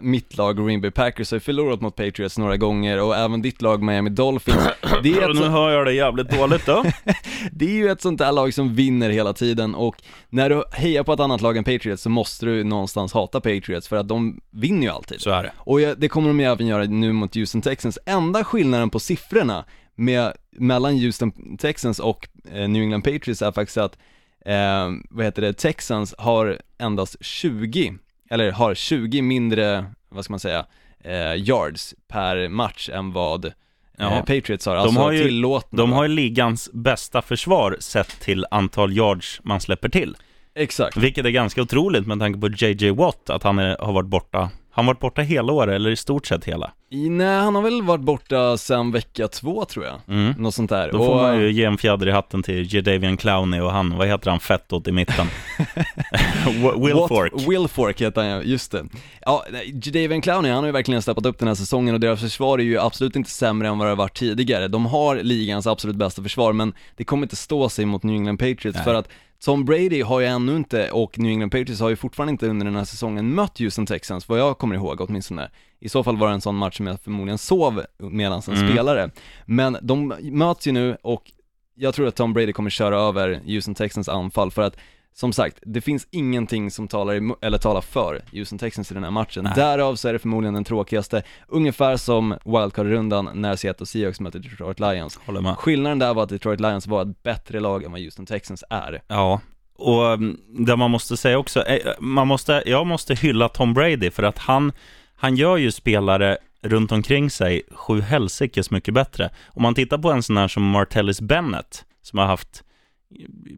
[0.00, 3.62] mitt lag Green Bay Packers har ju förlorat mot Patriots några gånger och även ditt
[3.62, 4.68] lag Miami Dolphins.
[5.02, 6.84] Det är, ett nu så, hör jag det jävligt dåligt då.
[7.52, 9.96] det är ju ett sånt där lag som vinner hela tiden och
[10.28, 13.88] när du hejar på ett annat lag än Patriots så måste du någonstans hata Patriots
[13.88, 15.20] för att de vinner ju alltid.
[15.20, 15.52] Så är det.
[15.56, 17.98] Och det kommer de ju även göra nu mot Houston Texans.
[18.06, 23.78] Enda skillnaden på siffrorna med, mellan Houston Texans och eh, New England Patriots är faktiskt
[23.78, 23.98] att,
[24.46, 27.94] eh, vad heter det, Texans har endast 20,
[28.30, 30.66] eller har 20 mindre, vad ska man säga,
[31.04, 33.52] eh, yards per match än vad eh,
[33.98, 34.18] Ja.
[34.26, 34.76] Patriots har.
[34.76, 35.76] Alltså har ju- tillåtna.
[35.76, 40.16] De har ju ligans bästa försvar sett till antal yards man släpper till.
[40.54, 40.96] Exakt.
[40.96, 44.50] Vilket är ganska otroligt med tanke på JJ Watt, att han är, har varit borta.
[44.72, 46.70] Han varit borta hela året, eller i stort sett hela.
[46.92, 50.00] I, nej, han har väl varit borta sedan vecka två tror jag.
[50.08, 50.34] Mm.
[50.38, 50.92] Något sånt där.
[50.92, 53.96] Då får Och- man ju ge en fjäder i hatten till Jadavian Clowney och han,
[53.98, 55.26] vad heter han, fettot i mitten?
[56.46, 57.32] Will What- Fork.
[57.48, 58.84] Will Fork heter han ja, just det.
[59.20, 59.44] Ja,
[59.84, 62.62] Jadavian Clowney, han har ju verkligen steppat upp den här säsongen och deras försvar är
[62.62, 64.68] ju absolut inte sämre än vad det har varit tidigare.
[64.68, 68.36] De har ligans absolut bästa försvar, men det kommer inte stå sig mot New England
[68.38, 68.84] Patriots Nej.
[68.84, 69.08] för att
[69.44, 72.66] Tom Brady har ju ännu inte, och New England Patriots har ju fortfarande inte under
[72.66, 75.50] den här säsongen mött Houston Texans, vad jag kommer ihåg åtminstone.
[75.80, 78.68] I så fall var det en sån match som jag förmodligen sov medan han Mm.
[78.70, 79.10] spelade.
[79.46, 81.30] Men de möts ju nu och
[81.74, 84.76] jag tror att Tom Brady kommer köra över Houston Texans anfall för att
[85.14, 89.10] som sagt, det finns ingenting som talar, eller talar för Houston Texans i den här
[89.10, 89.44] matchen.
[89.44, 89.52] Nej.
[89.56, 94.80] Därav så är det förmodligen den tråkigaste, ungefär som wildcard-rundan när Seattle Seahawks mötte Detroit
[94.80, 95.20] Lions.
[95.26, 95.56] Håller med.
[95.56, 99.02] Skillnaden där var att Detroit Lions var ett bättre lag än vad Houston Texans är.
[99.08, 99.40] Ja,
[99.80, 104.10] och mm, det man måste säga också, eh, man måste, jag måste hylla Tom Brady
[104.10, 104.72] för att han,
[105.16, 109.30] han gör ju spelare runt omkring sig sju helsikes mycket bättre.
[109.48, 112.64] Om man tittar på en sån här som Martellus Bennett, som har haft,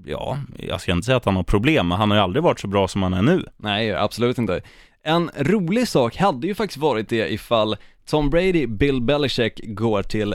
[0.07, 2.61] ja, jag ska inte säga att han har problem, men han har ju aldrig varit
[2.61, 3.45] så bra som han är nu.
[3.57, 4.63] Nej, absolut inte.
[5.05, 10.35] En rolig sak hade ju faktiskt varit det ifall Tom Brady, Bill Belichick går till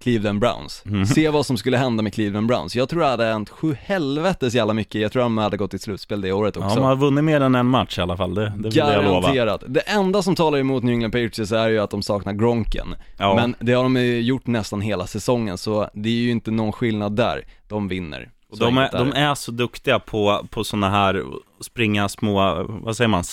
[0.00, 0.82] Cleveland Browns.
[0.84, 1.06] Mhm.
[1.06, 2.76] Se vad som skulle hända med Cleveland Browns.
[2.76, 5.00] Jag tror det hade hänt sju helvetes jävla mycket.
[5.00, 6.76] Jag tror de hade gått till slutspel det året Ja, också.
[6.76, 9.20] de har vunnit mer än en match i alla fall, det, det vill jag lova.
[9.20, 9.64] Garanterat.
[9.68, 12.94] Det enda som talar emot New England Patriots är ju att de saknar Gronken.
[13.18, 13.34] Ja.
[13.34, 16.72] Men det har de ju gjort nästan hela säsongen, så det är ju inte någon
[16.72, 17.44] skillnad där.
[17.68, 18.30] De vinner.
[18.56, 21.22] Så De är, de är så duktiga på, på sådana här,
[21.60, 23.24] springa små, vad säger man,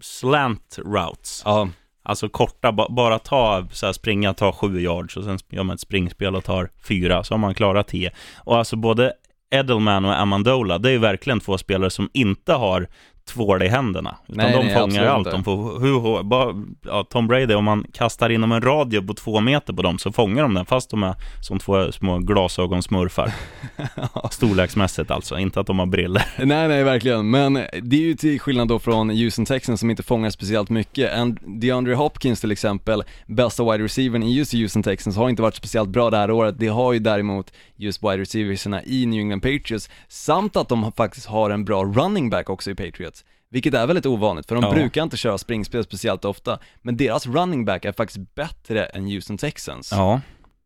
[0.00, 1.42] slant routes.
[1.44, 1.68] Ja,
[2.08, 5.74] Alltså korta, ba, bara ta, så här, springa, ta sju yards och sen gör man
[5.74, 8.10] ett springspel och tar fyra, så har man klarat tio.
[8.36, 9.12] Och alltså både
[9.50, 12.88] Edelman och Amandola, det är ju verkligen två spelare som inte har
[13.28, 14.16] tvål i händerna.
[14.28, 15.26] Utan Nej, de nej, fångar allt.
[15.26, 15.30] inte.
[15.30, 16.54] De får hur, bara,
[16.86, 20.12] ja, Tom Brady, om man kastar inom en radie på två meter på dem så
[20.12, 23.32] fångar de den, fast de är som två små glasögonsmurfar.
[24.30, 26.22] Storleksmässigt alltså, inte att de har briller.
[26.44, 30.02] nej nej verkligen, men det är ju till skillnad då från Houston Texans som inte
[30.02, 31.12] fångar speciellt mycket.
[31.12, 35.54] En DeAndre Hopkins till exempel, bästa wide receivern i just Houston Texans, har inte varit
[35.54, 36.54] speciellt bra det här året.
[36.58, 41.26] Det har ju däremot just wide receiversarna i New England Patriots, samt att de faktiskt
[41.26, 43.17] har en bra running back också i Patriots.
[43.50, 44.70] Vilket är väldigt ovanligt, för de Ja.
[44.72, 49.38] brukar inte köra springspel speciellt ofta, men deras running back är faktiskt bättre än Houston
[49.38, 49.88] Texans.
[49.92, 50.20] Ja,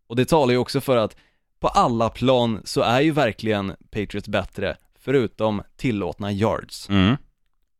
[0.09, 1.17] Och det talar ju också för att
[1.61, 6.89] på alla plan så är ju verkligen Patriots bättre, förutom tillåtna yards.
[6.89, 7.17] mm.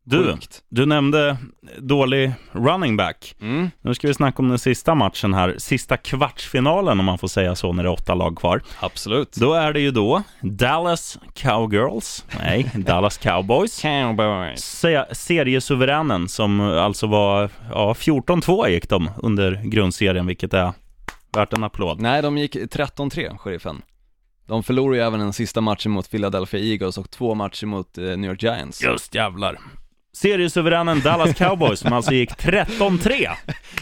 [0.05, 0.63] Du, Sjukt.
[0.69, 1.37] du nämnde
[1.79, 3.35] dålig running back.
[3.41, 3.71] Mm.
[3.83, 7.55] Nu ska vi snacka om den sista matchen här, sista kvartsfinalen om man får säga
[7.55, 8.63] så när det är åtta lag kvar.
[8.81, 9.33] Absolut.
[9.33, 13.83] Då är det ju då Dallas Cowgirls, nej, Dallas Cowboys.
[13.83, 14.61] Cowboys.
[14.65, 20.73] Se seriesuveränen som alltså var, ja, 14-2 gick de under grundserien, vilket är
[21.33, 22.01] värt en applåd.
[22.01, 23.83] Nej, de gick 13-3, sheriffen.
[24.47, 28.05] De förlorade ju även den sista matchen mot Philadelphia Eagles och två matcher mot eh,
[28.05, 28.83] New York Giants.
[28.83, 29.59] Just jävlar.
[30.15, 33.29] Seriesuveränen Dallas Cowboys som alltså gick 13-3.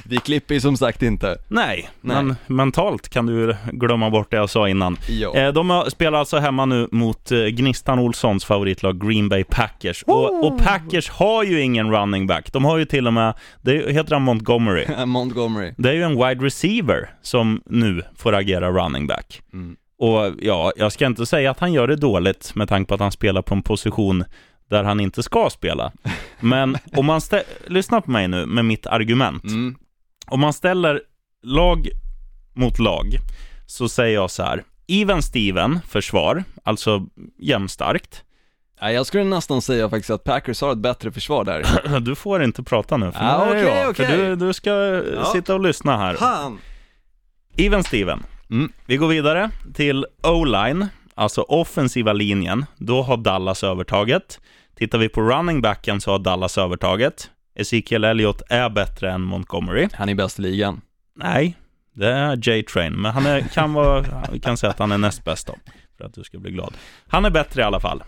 [0.05, 1.37] Vi klipper ju som sagt inte.
[1.49, 2.23] Nej, Nej.
[2.25, 4.97] men mentalt kan du glömma bort det jag sa innan.
[5.09, 5.35] Ja.
[5.35, 10.03] Eh, De spelar alltså hemma nu mot eh, Gnistan Olssons favoritlag Green Bay Packers.
[10.03, 12.53] Och, och Packers har ju ingen running back.
[12.53, 14.87] De har ju till och med, det heter han Montgomery.
[15.07, 15.73] Montgomery.
[15.77, 19.41] Det är ju en wide receiver som nu får agera running back.
[19.53, 19.77] Mm.
[19.99, 23.01] Och ja, jag ska inte säga att han gör det dåligt med tanke på att
[23.01, 24.25] han spelar på en position
[24.71, 25.93] där han inte ska spela.
[26.41, 29.45] Men om man stä- lyssna på mig nu med mitt argument.
[29.45, 29.77] Mm.
[30.27, 31.01] Om man ställer
[31.43, 31.89] lag
[32.55, 33.07] mot lag
[33.67, 34.63] så säger jag så här.
[34.89, 37.07] Even Steven, försvar, alltså
[37.39, 38.25] jämnstarkt.
[38.83, 42.01] Nej, jag skulle nästan säga faktiskt att Packers har ett bättre försvar där.
[42.01, 44.07] Du får inte prata nu, för, Ah, nu är okej, jag, okej.
[44.07, 45.25] för du, du ska Ja.
[45.25, 46.15] sitta och lyssna här.
[46.15, 46.59] Fan!
[47.57, 48.23] Even Steven.
[48.51, 48.73] Mm.
[48.87, 52.65] Vi går vidare till O-line, alltså offensiva linjen.
[52.77, 54.41] Då har Dallas övertaget.
[54.81, 57.31] Tittar vi på running backen så har Dallas övertaget.
[57.55, 59.89] Ezekiel Elliott är bättre än Montgomery.
[59.93, 60.81] Han är bäst i ligan.
[61.17, 61.57] Nej,
[61.95, 65.25] det är J-Train, men han är, kan vara, vi kan säga att han är näst
[65.25, 65.57] bäst då,
[65.99, 66.75] för att du ska bli glad.
[67.09, 68.03] Han är bättre i alla fall.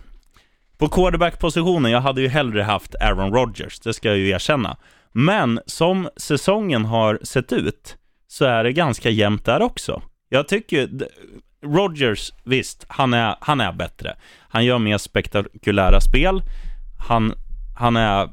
[0.79, 4.77] På quarterback-positionen, jag hade ju hellre haft Aaron Rodgers, det ska jag ju erkänna.
[5.13, 10.03] Men som säsongen har sett ut, så är det ganska jämnt där också.
[10.29, 10.89] Jag tycker,
[11.63, 14.17] Rodgers, visst, han är, han är bättre.
[14.49, 16.43] Han gör mer spektakulära spel.
[17.09, 17.35] Han,
[17.75, 18.29] han är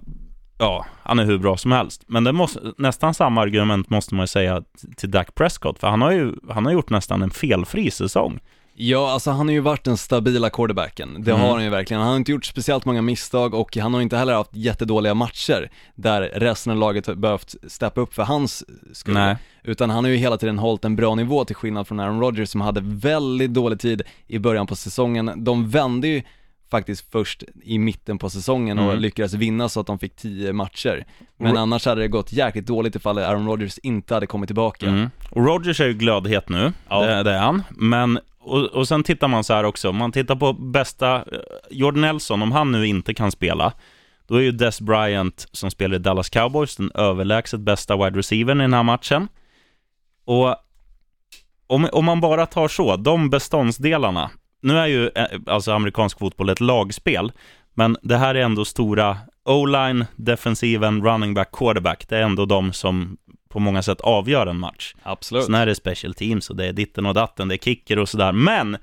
[0.59, 2.03] ja, han är hur bra som helst.
[2.07, 4.63] Men det måste, nästan samma argument måste man ju säga
[4.97, 8.39] till Dak Prescott, för han har ju han har gjort nästan en felfri säsong.
[8.81, 11.43] Ja, alltså han har ju varit den stabila quarterbacken, det Mm.
[11.43, 12.01] har han ju verkligen.
[12.01, 15.69] Han har inte gjort speciellt många misstag och han har inte heller haft jättedåliga matcher
[15.95, 18.63] där resten av laget har behövt steppa upp för hans
[18.93, 19.13] skull.
[19.13, 19.35] Nej.
[19.63, 22.49] Utan han har ju hela tiden hållit en bra nivå till skillnad från Aaron Rodgers
[22.49, 25.31] som hade väldigt dålig tid i början på säsongen.
[25.43, 26.21] De vände ju
[26.71, 28.99] faktiskt först i mitten på säsongen och Mm.
[28.99, 31.05] lyckades vinna så att de fick 10 matcher.
[31.37, 34.85] Men Ro- annars hade det gått jäkligt dåligt ifall Aaron Rodgers inte hade kommit tillbaka.
[34.87, 35.09] Mm.
[35.31, 37.05] Och Rodgers är ju glödhet nu, Ja.
[37.05, 37.63] det, det är han.
[37.69, 41.23] Men, och, och sen tittar man så här också, man tittar på bästa, eh,
[41.71, 43.73] Jordan Nelson, om han nu inte kan spela,
[44.27, 48.57] då är ju Des Bryant som spelar i Dallas Cowboys den överlägset bästa wide receivern
[48.61, 49.27] i den här matchen.
[50.25, 50.55] Och
[51.67, 54.29] om, om man bara tar så, de beståndsdelarna,
[54.61, 57.31] nu är ju eh, alltså amerikansk fotboll ett lagspel,
[57.73, 62.73] men det här är ändå stora O-line, defensiven, running back, quarterback, det är ändå de
[62.73, 63.17] som
[63.49, 64.95] på många sätt avgör en match.
[65.03, 65.45] Absolut.
[65.45, 68.09] Sen är det special teams och det är ditten och datten, det är kicker och
[68.09, 68.31] sådär.
[68.31, 68.77] Men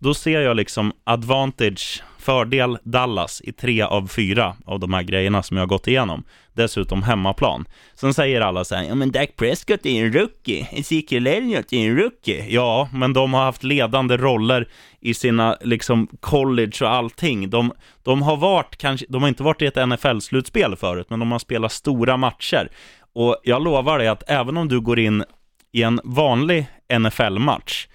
[0.00, 5.42] då ser jag liksom advantage, fördel Dallas i tre av fyra av de här grejerna
[5.42, 6.24] som jag har gått igenom.
[6.52, 7.64] Dessutom hemmaplan.
[7.94, 11.90] Sen säger alla så här, ja men Dak Prescott är en rookie, Ezekiel Elliott är
[11.90, 12.46] en rookie.
[12.48, 14.68] Ja, men de har haft ledande roller
[15.00, 17.50] i sina liksom college och allting.
[17.50, 21.32] De, de har varit, kanske, de har inte varit i ett NFL-slutspel förut, men de
[21.32, 22.70] har spelat stora matcher.
[23.14, 25.24] Och jag lovar dig att även om du går in
[25.72, 26.66] i en vanlig
[26.98, 27.88] NFL-match,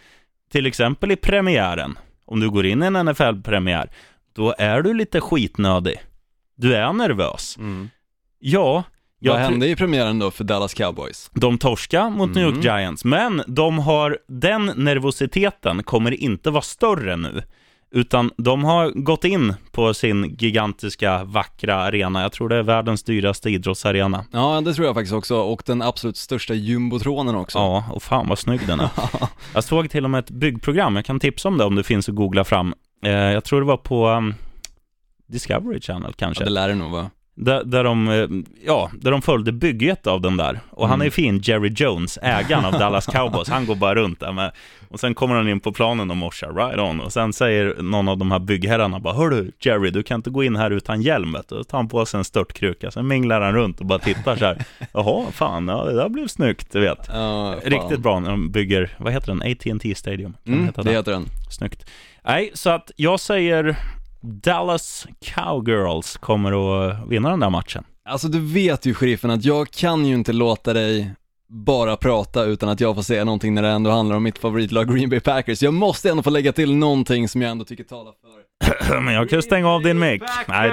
[0.51, 3.89] till exempel i premiären, om du går in i en NFL-premiär,
[4.35, 5.99] då är du lite skitnödig.
[6.55, 7.57] Du är nervös.
[7.57, 7.89] Mm.
[8.39, 8.83] Ja,
[9.19, 11.29] jag Vad hände i premiären då för Dallas Cowboys?
[11.33, 12.77] de torska mot New York Mm.
[12.79, 17.43] Giants, men de har, den nervositeten kommer inte vara större nu.
[17.93, 22.21] Utan de har gått in på sin gigantiska, vackra arena.
[22.21, 24.25] Jag tror det är världens dyraste idrottsarena.
[24.31, 27.57] Ja, det tror jag faktiskt också, och den absolut största jumbotronen också.
[27.57, 28.89] Ja, och fan vad snygg den är.
[29.53, 32.09] Jag såg till och med ett byggprogram, jag kan tipsa om det om det finns
[32.09, 32.73] att googla fram.
[33.05, 34.33] Eh, jag tror det var på um,
[35.27, 36.43] Discovery Channel kanske.
[36.43, 37.09] Ja, det lär det nog vara.
[37.43, 38.27] Där, där, de, eh,
[38.65, 40.59] ja, där de följde bygget av den där.
[40.69, 43.49] Och han är ju fin, Jerry Jones, ägaren av Dallas Cowboys.
[43.49, 44.51] Han går bara runt där med,
[44.89, 46.99] och sen kommer han in på planen och morsar, right on.
[47.01, 50.43] Och sen säger någon av de här byggherrarna bara, hörru Jerry, du kan inte gå
[50.43, 51.33] in här utan hjälm.
[51.33, 53.99] vet du." Då tar han på sig en störtkruka, sen minglar han runt och bara
[53.99, 54.65] tittar så här.
[54.93, 57.07] Jaha, fan, ja, det där blev snyggt, du vet.
[57.07, 57.55] Fan.
[57.63, 60.33] Riktigt bra när de bygger, vad heter den, AT&T Stadium?
[60.45, 60.95] Kan Mm, heta det det?
[60.97, 61.25] heter den.
[61.51, 61.85] Snyggt.
[62.25, 63.75] Nej, så att jag säger
[64.21, 67.83] Dallas Cowgirls kommer att vinna den där matchen.
[68.05, 71.11] Alltså du vet ju sheriffen att jag kan ju inte låta dig
[71.49, 74.95] bara prata utan att jag får säga någonting när det ändå handlar om mitt favoritlag
[74.95, 75.63] Green Bay Packers.
[75.63, 79.01] Jag måste ändå få lägga till någonting som jag ändå tycker talar för.
[79.01, 80.21] Men jag kan stänga av din mick.
[80.47, 80.71] Nej,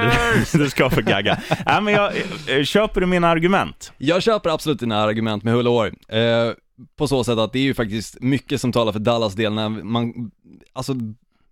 [0.53, 1.39] du, du ska få gagga.
[1.67, 2.13] Nej, men jag,
[2.49, 3.93] eh, köper du mina argument?
[3.99, 5.87] Jag köper absolut dina argument med hull och hår.
[6.09, 6.53] Eh,
[6.99, 9.69] på så sätt att det är ju faktiskt mycket som talar för Dallas del när
[9.69, 10.31] man,
[10.73, 10.95] alltså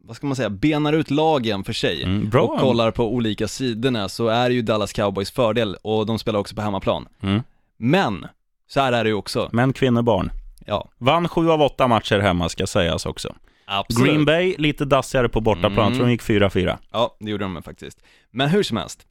[0.06, 4.08] vad ska man säga, benar ut lagen för sig Mm, och kollar på olika sidorna
[4.08, 7.08] så är det ju Dallas Cowboys fördel och de spelar också på hemmaplan.
[7.22, 7.42] Mm.
[7.76, 8.26] Men,
[8.68, 9.48] så här är det ju också.
[9.52, 10.30] Män, kvinnor, barn.
[10.66, 13.34] Ja, Vann sju av åtta matcher hemma, ska sägas också.
[13.66, 14.08] absolut.
[14.10, 15.72] Green Bay, lite dassigare på bortaplan.
[15.78, 15.84] Mm.
[15.88, 16.76] Jag tror de gick 4-4.
[16.92, 17.98] Ja, det gjorde de faktiskt.
[18.30, 19.06] Men hur som helst,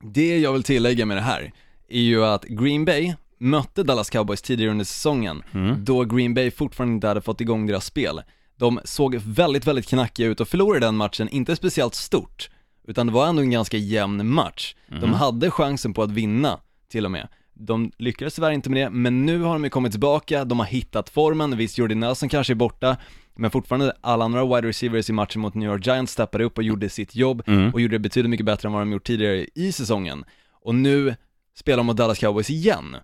[0.00, 1.52] det jag vill tillägga med det här
[1.88, 5.84] är ju att Green Bay mötte Dallas Cowboys tidigare under säsongen, Mm.
[5.84, 8.20] då Green Bay fortfarande inte hade fått igång deras spel.
[8.58, 12.50] De såg väldigt, väldigt knackiga ut och förlorade den matchen, inte speciellt stort,
[12.88, 14.74] utan det var ändå en ganska jämn match.
[15.00, 17.28] De hade chansen på att vinna, till och med.
[17.54, 20.66] De lyckades tyvärr inte med det, men nu har de ju kommit tillbaka, de har
[20.66, 22.96] hittat formen, visst Jordi Nelson kanske är borta,
[23.36, 26.64] men fortfarande alla andra wide receivers i matchen mot New York Giants steppade upp och
[26.64, 27.70] gjorde sitt jobb Mm.
[27.74, 30.24] och gjorde det betydligt mycket bättre än vad de gjort tidigare i säsongen.
[30.52, 31.14] Och nu
[31.54, 32.96] spelar de mot Dallas Cowboys igen.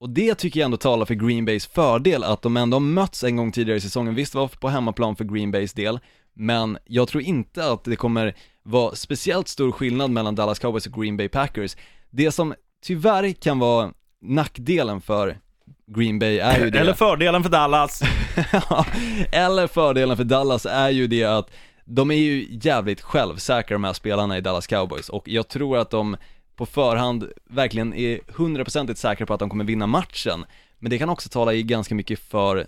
[0.00, 3.24] Och det tycker jag ändå talar för Green Bays fördel, att de ändå har mötts
[3.24, 4.14] en gång tidigare i säsongen.
[4.14, 6.00] Visst det var på hemmaplan för Green Bays del,
[6.34, 11.02] men jag tror inte att det kommer vara speciellt stor skillnad mellan Dallas Cowboys och
[11.02, 11.76] Green Bay Packers.
[12.10, 15.38] Det som tyvärr kan vara nackdelen för
[15.86, 18.02] Green Bay är ju det Eller fördelen för Dallas.
[19.32, 21.50] Eller fördelen för Dallas är ju det att
[21.84, 25.90] de är ju jävligt självsäkra de här spelarna i Dallas Cowboys och jag tror att
[25.90, 26.16] de
[26.58, 30.44] på förhand verkligen är hundraprocentigt säkra på att de kommer vinna matchen.
[30.78, 32.66] Men det kan också tala i ganska mycket för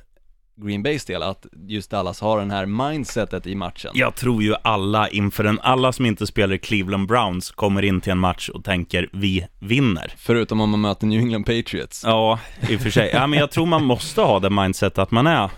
[0.56, 3.90] Green Bays del, att just Dallas har den här mindsetet i matchen.
[3.94, 8.12] Jag tror ju alla inför en, alla som inte spelar Cleveland Browns kommer in till
[8.12, 10.12] en match och tänker vi vinner.
[10.16, 12.02] Förutom om man möter New England Patriots.
[12.04, 13.10] Ja, i och för sig.
[13.12, 15.50] Ja, men jag tror man måste ha det mindset att man är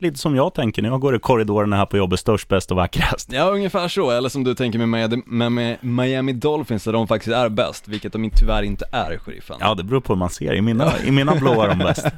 [0.00, 2.76] lite som jag tänker när jag går i korridorerna här på jobbet, störst, bäst och
[2.76, 3.32] vackrast.
[3.32, 7.08] Ja, ungefär så, eller som du tänker med Miami, med, med Miami Dolphins där de
[7.08, 9.56] faktiskt är bäst, vilket de tyvärr inte är, sheriffen.
[9.60, 10.54] Ja, det beror på hur man ser.
[10.54, 12.06] I mina, i mina blå är de bäst.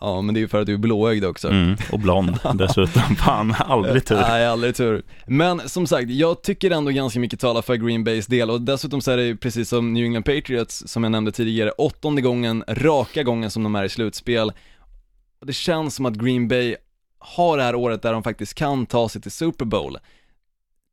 [0.00, 1.48] Ja, men det är ju för att du är blåögd också.
[1.48, 3.16] Mm, och blond dessutom.
[3.16, 4.16] Fan, aldrig tur.
[4.16, 5.02] Nej, aldrig tur.
[5.26, 9.00] Men som sagt, jag tycker ändå ganska mycket talar för Green Bays del och dessutom
[9.00, 12.64] så är det ju precis som New England Patriots, som jag nämnde tidigare, åttonde gången,
[12.68, 14.52] raka gången som de är i slutspel.
[15.46, 16.76] Det känns som att Green Bay
[17.20, 19.98] har det här året där de faktiskt kan ta sig till Super Bowl.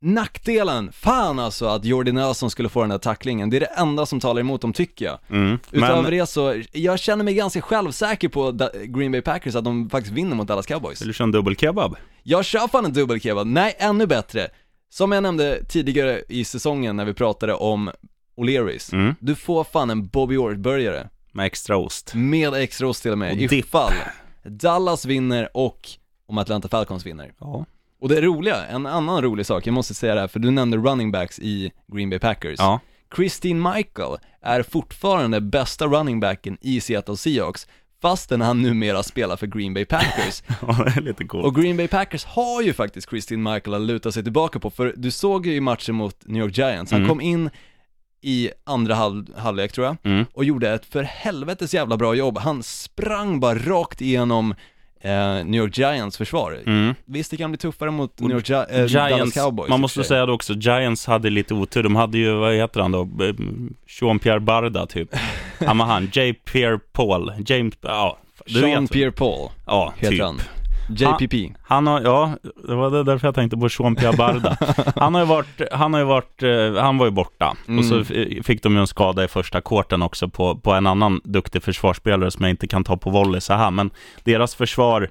[0.02, 4.06] Nackdelen, fan alltså att Jordi Nelson skulle få den där tacklingen, det är det enda
[4.06, 5.18] som talar emot dem tycker jag.
[5.30, 5.60] Mm.
[5.72, 8.52] Utöver Men, det så, jag känner mig ganska självsäker på
[8.86, 11.02] Green Bay Packers att de faktiskt vinner mot Dallas Cowboys.
[11.02, 11.96] vill du köra en dubbelkebab?
[12.24, 14.48] Jag kör fan en dubbelkebab, nej ännu bättre.
[14.90, 17.92] Som jag nämnde tidigare i säsongen när vi pratade om
[18.38, 18.94] O'Learys.
[18.94, 19.16] Mm.
[19.20, 21.10] Du får fan en Bobby Orr-burgare.
[21.32, 22.12] Med extra ost.
[22.16, 23.52] Med extra ost till och med, Och dipp.
[23.52, 23.94] ifall
[24.44, 25.90] Dallas vinner och
[26.28, 27.32] om Atlanta Falcons vinner.
[27.40, 27.66] Ja.
[28.02, 30.78] Och det roliga, en annan rolig sak, jag måste säga det här för du nämnde
[30.78, 32.60] running backs i Green Bay Packers.
[32.60, 32.80] Ja.
[33.16, 37.68] Christine Michael är fortfarande bästa running backen i Seattle Seahawks,
[38.02, 40.44] fastän han numera spelar för Green Bay Packers.
[40.62, 41.46] ja, det är lite coolt.
[41.46, 44.94] Och Green Bay Packers har ju faktiskt Christine Michael att luta sig tillbaka på, för
[44.98, 47.10] du såg ju i matchen mot New York Giants, han Mm.
[47.10, 47.50] kom in
[48.22, 50.26] i andra halv, halvlek tror jag, Mm.
[50.34, 52.38] och gjorde ett för helvetes jävla bra jobb.
[52.38, 54.56] Han sprang bara rakt igenom
[55.08, 56.60] eh, New York Giants försvar.
[56.66, 56.96] Mm.
[57.06, 59.70] Visst, det kan bli tuffare mot New York Gi- eh, Dallas Giants, Cowboys.
[59.70, 61.84] man måste säga det också, Giants hade lite otur.
[61.84, 63.08] De hade ju, vad heter han då?
[63.88, 65.10] Jean-Pierre Barda typ.
[65.60, 66.34] Ja men han, J.
[66.34, 67.32] Pierre Paul.
[67.46, 68.18] James, ja.
[68.46, 68.92] Du Sean vet.
[68.92, 70.22] Pierre Paul Ja, heter typ.
[70.22, 70.40] han.
[70.90, 71.34] JPP.
[71.62, 72.34] Han har, ja,
[72.68, 74.58] det var därför jag tänkte på Jean-Pierre Barda.
[74.96, 77.58] Han har ju varit, han har ju varit, eh, han var ju borta.
[77.68, 77.80] Mm.
[77.80, 80.88] Och så f- fick de ju en skada i första korten också på, på en
[80.88, 83.72] annan duktig försvarsspelare som jag inte kan ta på volley så här.
[83.72, 83.90] Men
[84.24, 85.10] deras försvar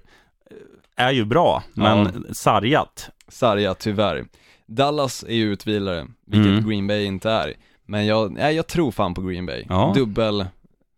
[0.96, 3.10] är ju bra, men sargat.
[3.28, 4.24] Sarja, tyvärr.
[4.66, 6.68] Dallas är ju utvilare, vilket Mm.
[6.68, 7.52] Green Bay inte är.
[7.88, 9.64] Men jag, nej, jag tror fan på Green Bay.
[9.68, 9.92] Ja.
[9.96, 10.46] Dubbel,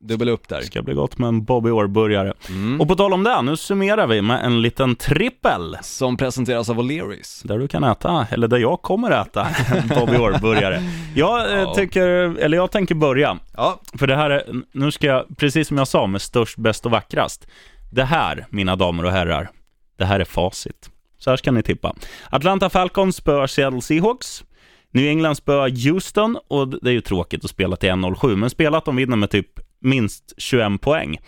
[0.01, 0.59] dubbel upp där.
[0.61, 2.33] Det ska bli gott med en Bobby Orr-burgare.
[2.49, 2.81] Mm.
[2.81, 5.77] Och på tal om det, nu summerar vi med en liten trippel.
[5.83, 7.47] Som presenteras av O'Learys.
[7.47, 9.47] Där du kan äta, eller där jag kommer äta,
[9.89, 10.83] Bobby Orr-burgare.
[11.15, 11.75] Jag eh, Ja.
[11.75, 12.07] tycker,
[12.39, 13.39] eller jag tänker börja.
[13.57, 14.43] Ja, För det här är,
[14.73, 17.47] nu ska jag, precis som jag sa, med störst, bäst och vackrast.
[17.93, 19.51] Det här, mina damer och herrar,
[19.99, 20.91] det här är facit.
[21.19, 21.95] Så här ska ni tippa.
[22.31, 24.45] Atlanta Falcons spöar Seattle Seahawks.
[24.91, 28.79] New England spöar Houston och det är ju tråkigt att spela till 1-0-7, men spela
[28.79, 29.47] att de vinner med typ
[29.81, 31.19] minst 21 poäng.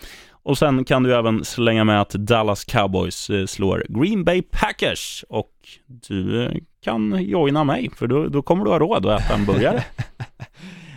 [0.43, 5.25] Och sen kan du även slänga med att Dallas Cowboys eh, slår Green Bay Packers
[5.29, 5.51] och
[5.87, 6.51] du eh,
[6.83, 9.83] kan joina mig, för då, då kommer du ha råd att äta en burgare.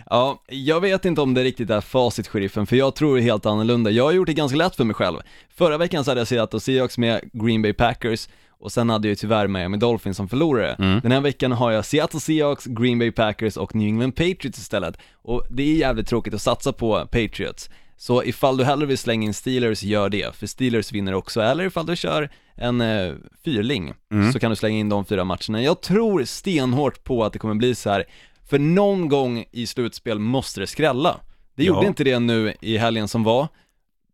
[0.09, 3.91] Ja, jag vet inte om det riktigt är facit sheriffen, för jag tror helt annorlunda.
[3.91, 5.17] Jag har gjort det ganska lätt för mig själv.
[5.55, 8.29] Förra veckan så hade jag Seattle Seahawks med Green Bay Packers,
[8.65, 10.73] och sen hade jag ju tyvärr Miami Dolphins som förlorare.
[10.73, 10.99] Mm.
[11.03, 14.97] Den här veckan har jag Seattle Seahawks, Green Bay Packers och New England Patriots istället.
[15.13, 17.69] Och det är jävligt tråkigt att satsa på Patriots.
[17.97, 21.41] Så ifall du hellre vill slänga in Steelers, gör det, för Steelers vinner också.
[21.41, 23.13] Eller ifall du kör en eh,
[23.45, 24.33] fyrling, Mm.
[24.33, 25.61] så kan du slänga in de fyra matcherna.
[25.61, 28.03] Jag tror stenhårt på att det kommer bli så här.
[28.49, 31.19] för någon gång i slutspel måste det skrälla.
[31.55, 31.73] Det Ja.
[31.73, 33.47] gjorde inte det nu i helgen som var,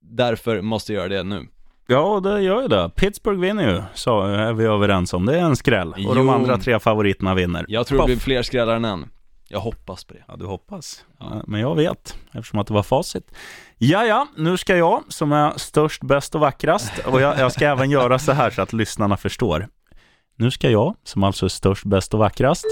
[0.02, 1.48] därför måste jag göra det nu.
[1.92, 2.90] Ja, det gör ju det.
[2.96, 5.26] Pittsburgh vinner ju, så är vi överens om.
[5.26, 5.88] Det är en skräll.
[6.08, 6.30] Och de Jo.
[6.34, 7.66] andra tre favoriterna vinner.
[7.68, 8.06] Jag tror det Poff.
[8.06, 9.06] blir fler skrällar än en.
[9.48, 10.20] Jag hoppas på det.
[10.28, 11.06] Ja, du hoppas.
[11.20, 11.44] Ja.
[11.48, 13.32] Men jag vet, eftersom att det var facit.
[13.78, 17.66] Ja, ja, nu ska jag, som är störst, bäst och vackrast, och jag, jag ska
[17.68, 19.68] även göra så här så att lyssnarna förstår.
[20.38, 22.66] Nu ska jag, som alltså är störst, bäst och vackrast,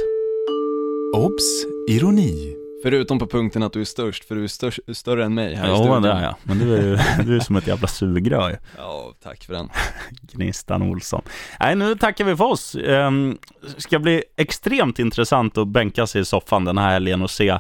[1.15, 1.65] Obs!
[1.89, 2.55] Ironi.
[2.84, 5.66] Förutom på punkten att du är störst, för du är störst, större än mig här
[5.66, 6.02] i Ja, studion.
[6.02, 6.36] det är jag.
[6.44, 8.60] Men du är ju du är som ett jävla sugrör.
[8.78, 9.70] Ja, tack för den.
[10.22, 11.22] Gnistan Olsson.
[11.60, 12.76] Nej, nu tackar vi för oss.
[12.76, 13.38] Um,
[13.78, 17.60] ska bli extremt intressant att bänka sig i soffan den här helgen och se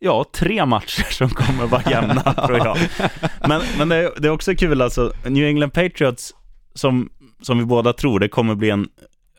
[0.00, 2.78] Ja, tre matcher som kommer vara jämna tror jag.
[3.48, 6.34] Men, men det, är, det är också kul alltså, New England Patriots
[6.74, 7.10] som,
[7.42, 8.88] som vi båda tror, det kommer bli en,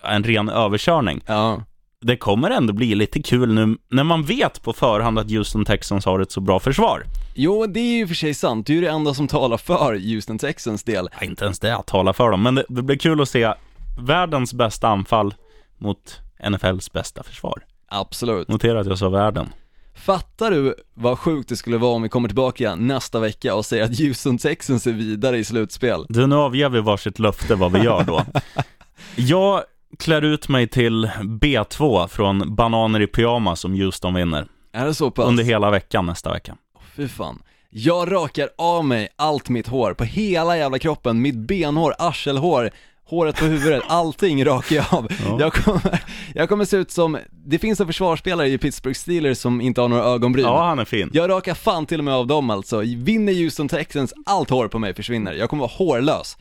[0.03, 1.21] en ren överkörning.
[1.25, 1.63] Ja,
[2.01, 6.05] Det kommer ändå bli lite kul nu när man vet på förhand att Houston Texans
[6.05, 7.03] har ett så bra försvar.
[7.35, 10.13] jo det är ju för sig sant, det är ju det enda som talar för
[10.13, 11.09] Houston Texans del.
[11.19, 13.53] Ja, inte ens det att tala för dem, men det, det blir kul att se
[14.01, 15.33] världens bästa anfall
[15.77, 16.19] mot
[16.49, 17.65] NFLs bästa försvar.
[17.87, 18.47] Absolut.
[18.47, 19.49] Notera att jag sa världen.
[19.95, 23.83] Fattar du vad sjukt det skulle vara om vi kommer tillbaka nästa vecka och säger
[23.83, 26.05] att Houston Texans är vidare i slutspel?
[26.09, 28.25] Du, nu avger vi varsitt löfte vad vi gör då.
[29.15, 29.63] Jag
[29.99, 34.47] klär ut mig till B2 från Bananer i pyjamas om Houston vinner.
[34.73, 35.25] Är det så pass?
[35.25, 36.55] Under hela veckan nästa vecka.
[36.95, 37.41] Fy fan.
[37.69, 42.71] Jag rakar av mig allt mitt hår, på hela jävla kroppen, mitt benhår, arselhår,
[43.05, 45.07] håret på huvudet, allting rakar jag av.
[45.25, 45.37] Ja.
[45.39, 49.61] Jag, kommer, jag kommer se ut som, det finns en försvarsspelare i Pittsburgh Steelers som
[49.61, 50.45] inte har några ögonbryn.
[50.45, 51.09] Ja, han är fin.
[51.13, 52.79] Jag rakar fan till och med av dem alltså.
[52.79, 55.33] Vinner Houston Texans, allt hår på mig försvinner.
[55.33, 56.37] Jag kommer vara hårlös.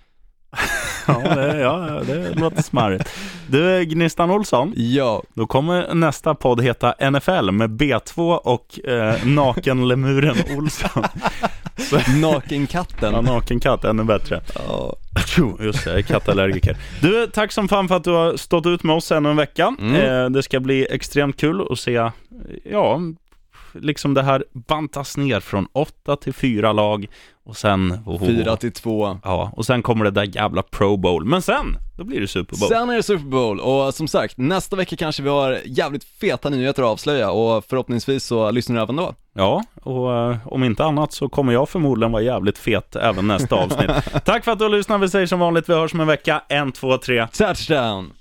[1.06, 3.10] Ja, det, ja, det låter smarrigt.
[3.46, 10.36] Du, Gnistan Olsson, Ja, då kommer nästa podd heta NFL med B2 och eh, Nakenlemuren
[10.56, 11.04] Olsson.
[12.20, 13.14] nakenkatten.
[13.14, 14.40] Ja, nakenkatt, ännu bättre.
[14.54, 14.96] Ja.
[15.60, 16.76] Just det, jag är kattallergiker.
[17.00, 19.74] Du, tack som fan för att du har stått ut med oss ännu en vecka.
[19.80, 19.94] Mm.
[19.94, 22.10] Eh, det ska bli extremt kul att se,
[22.64, 23.00] ja,
[23.72, 27.06] liksom det här bantas ner från åtta till fyra lag
[27.48, 27.98] och sen...
[28.06, 29.18] Oh, Fyra till två.
[29.24, 31.24] Ja, och sen kommer det där jävla Pro Bowl.
[31.24, 32.68] Men sen, då blir det Super Bowl.
[32.68, 36.50] Sen är det Super Bowl och som sagt, nästa vecka kanske vi har jävligt feta
[36.50, 39.14] nyheter att avslöja och förhoppningsvis så lyssnar du även då.
[39.32, 43.56] Ja, och eh, om inte annat så kommer jag förmodligen vara jävligt fet även nästa
[43.56, 43.90] avsnitt.
[44.24, 45.00] Tack för att du har lyssnat.
[45.00, 46.42] Vi säger som vanligt, vi hörs om en vecka.
[46.48, 47.26] En, två, tre.
[47.32, 48.12] Touchdown!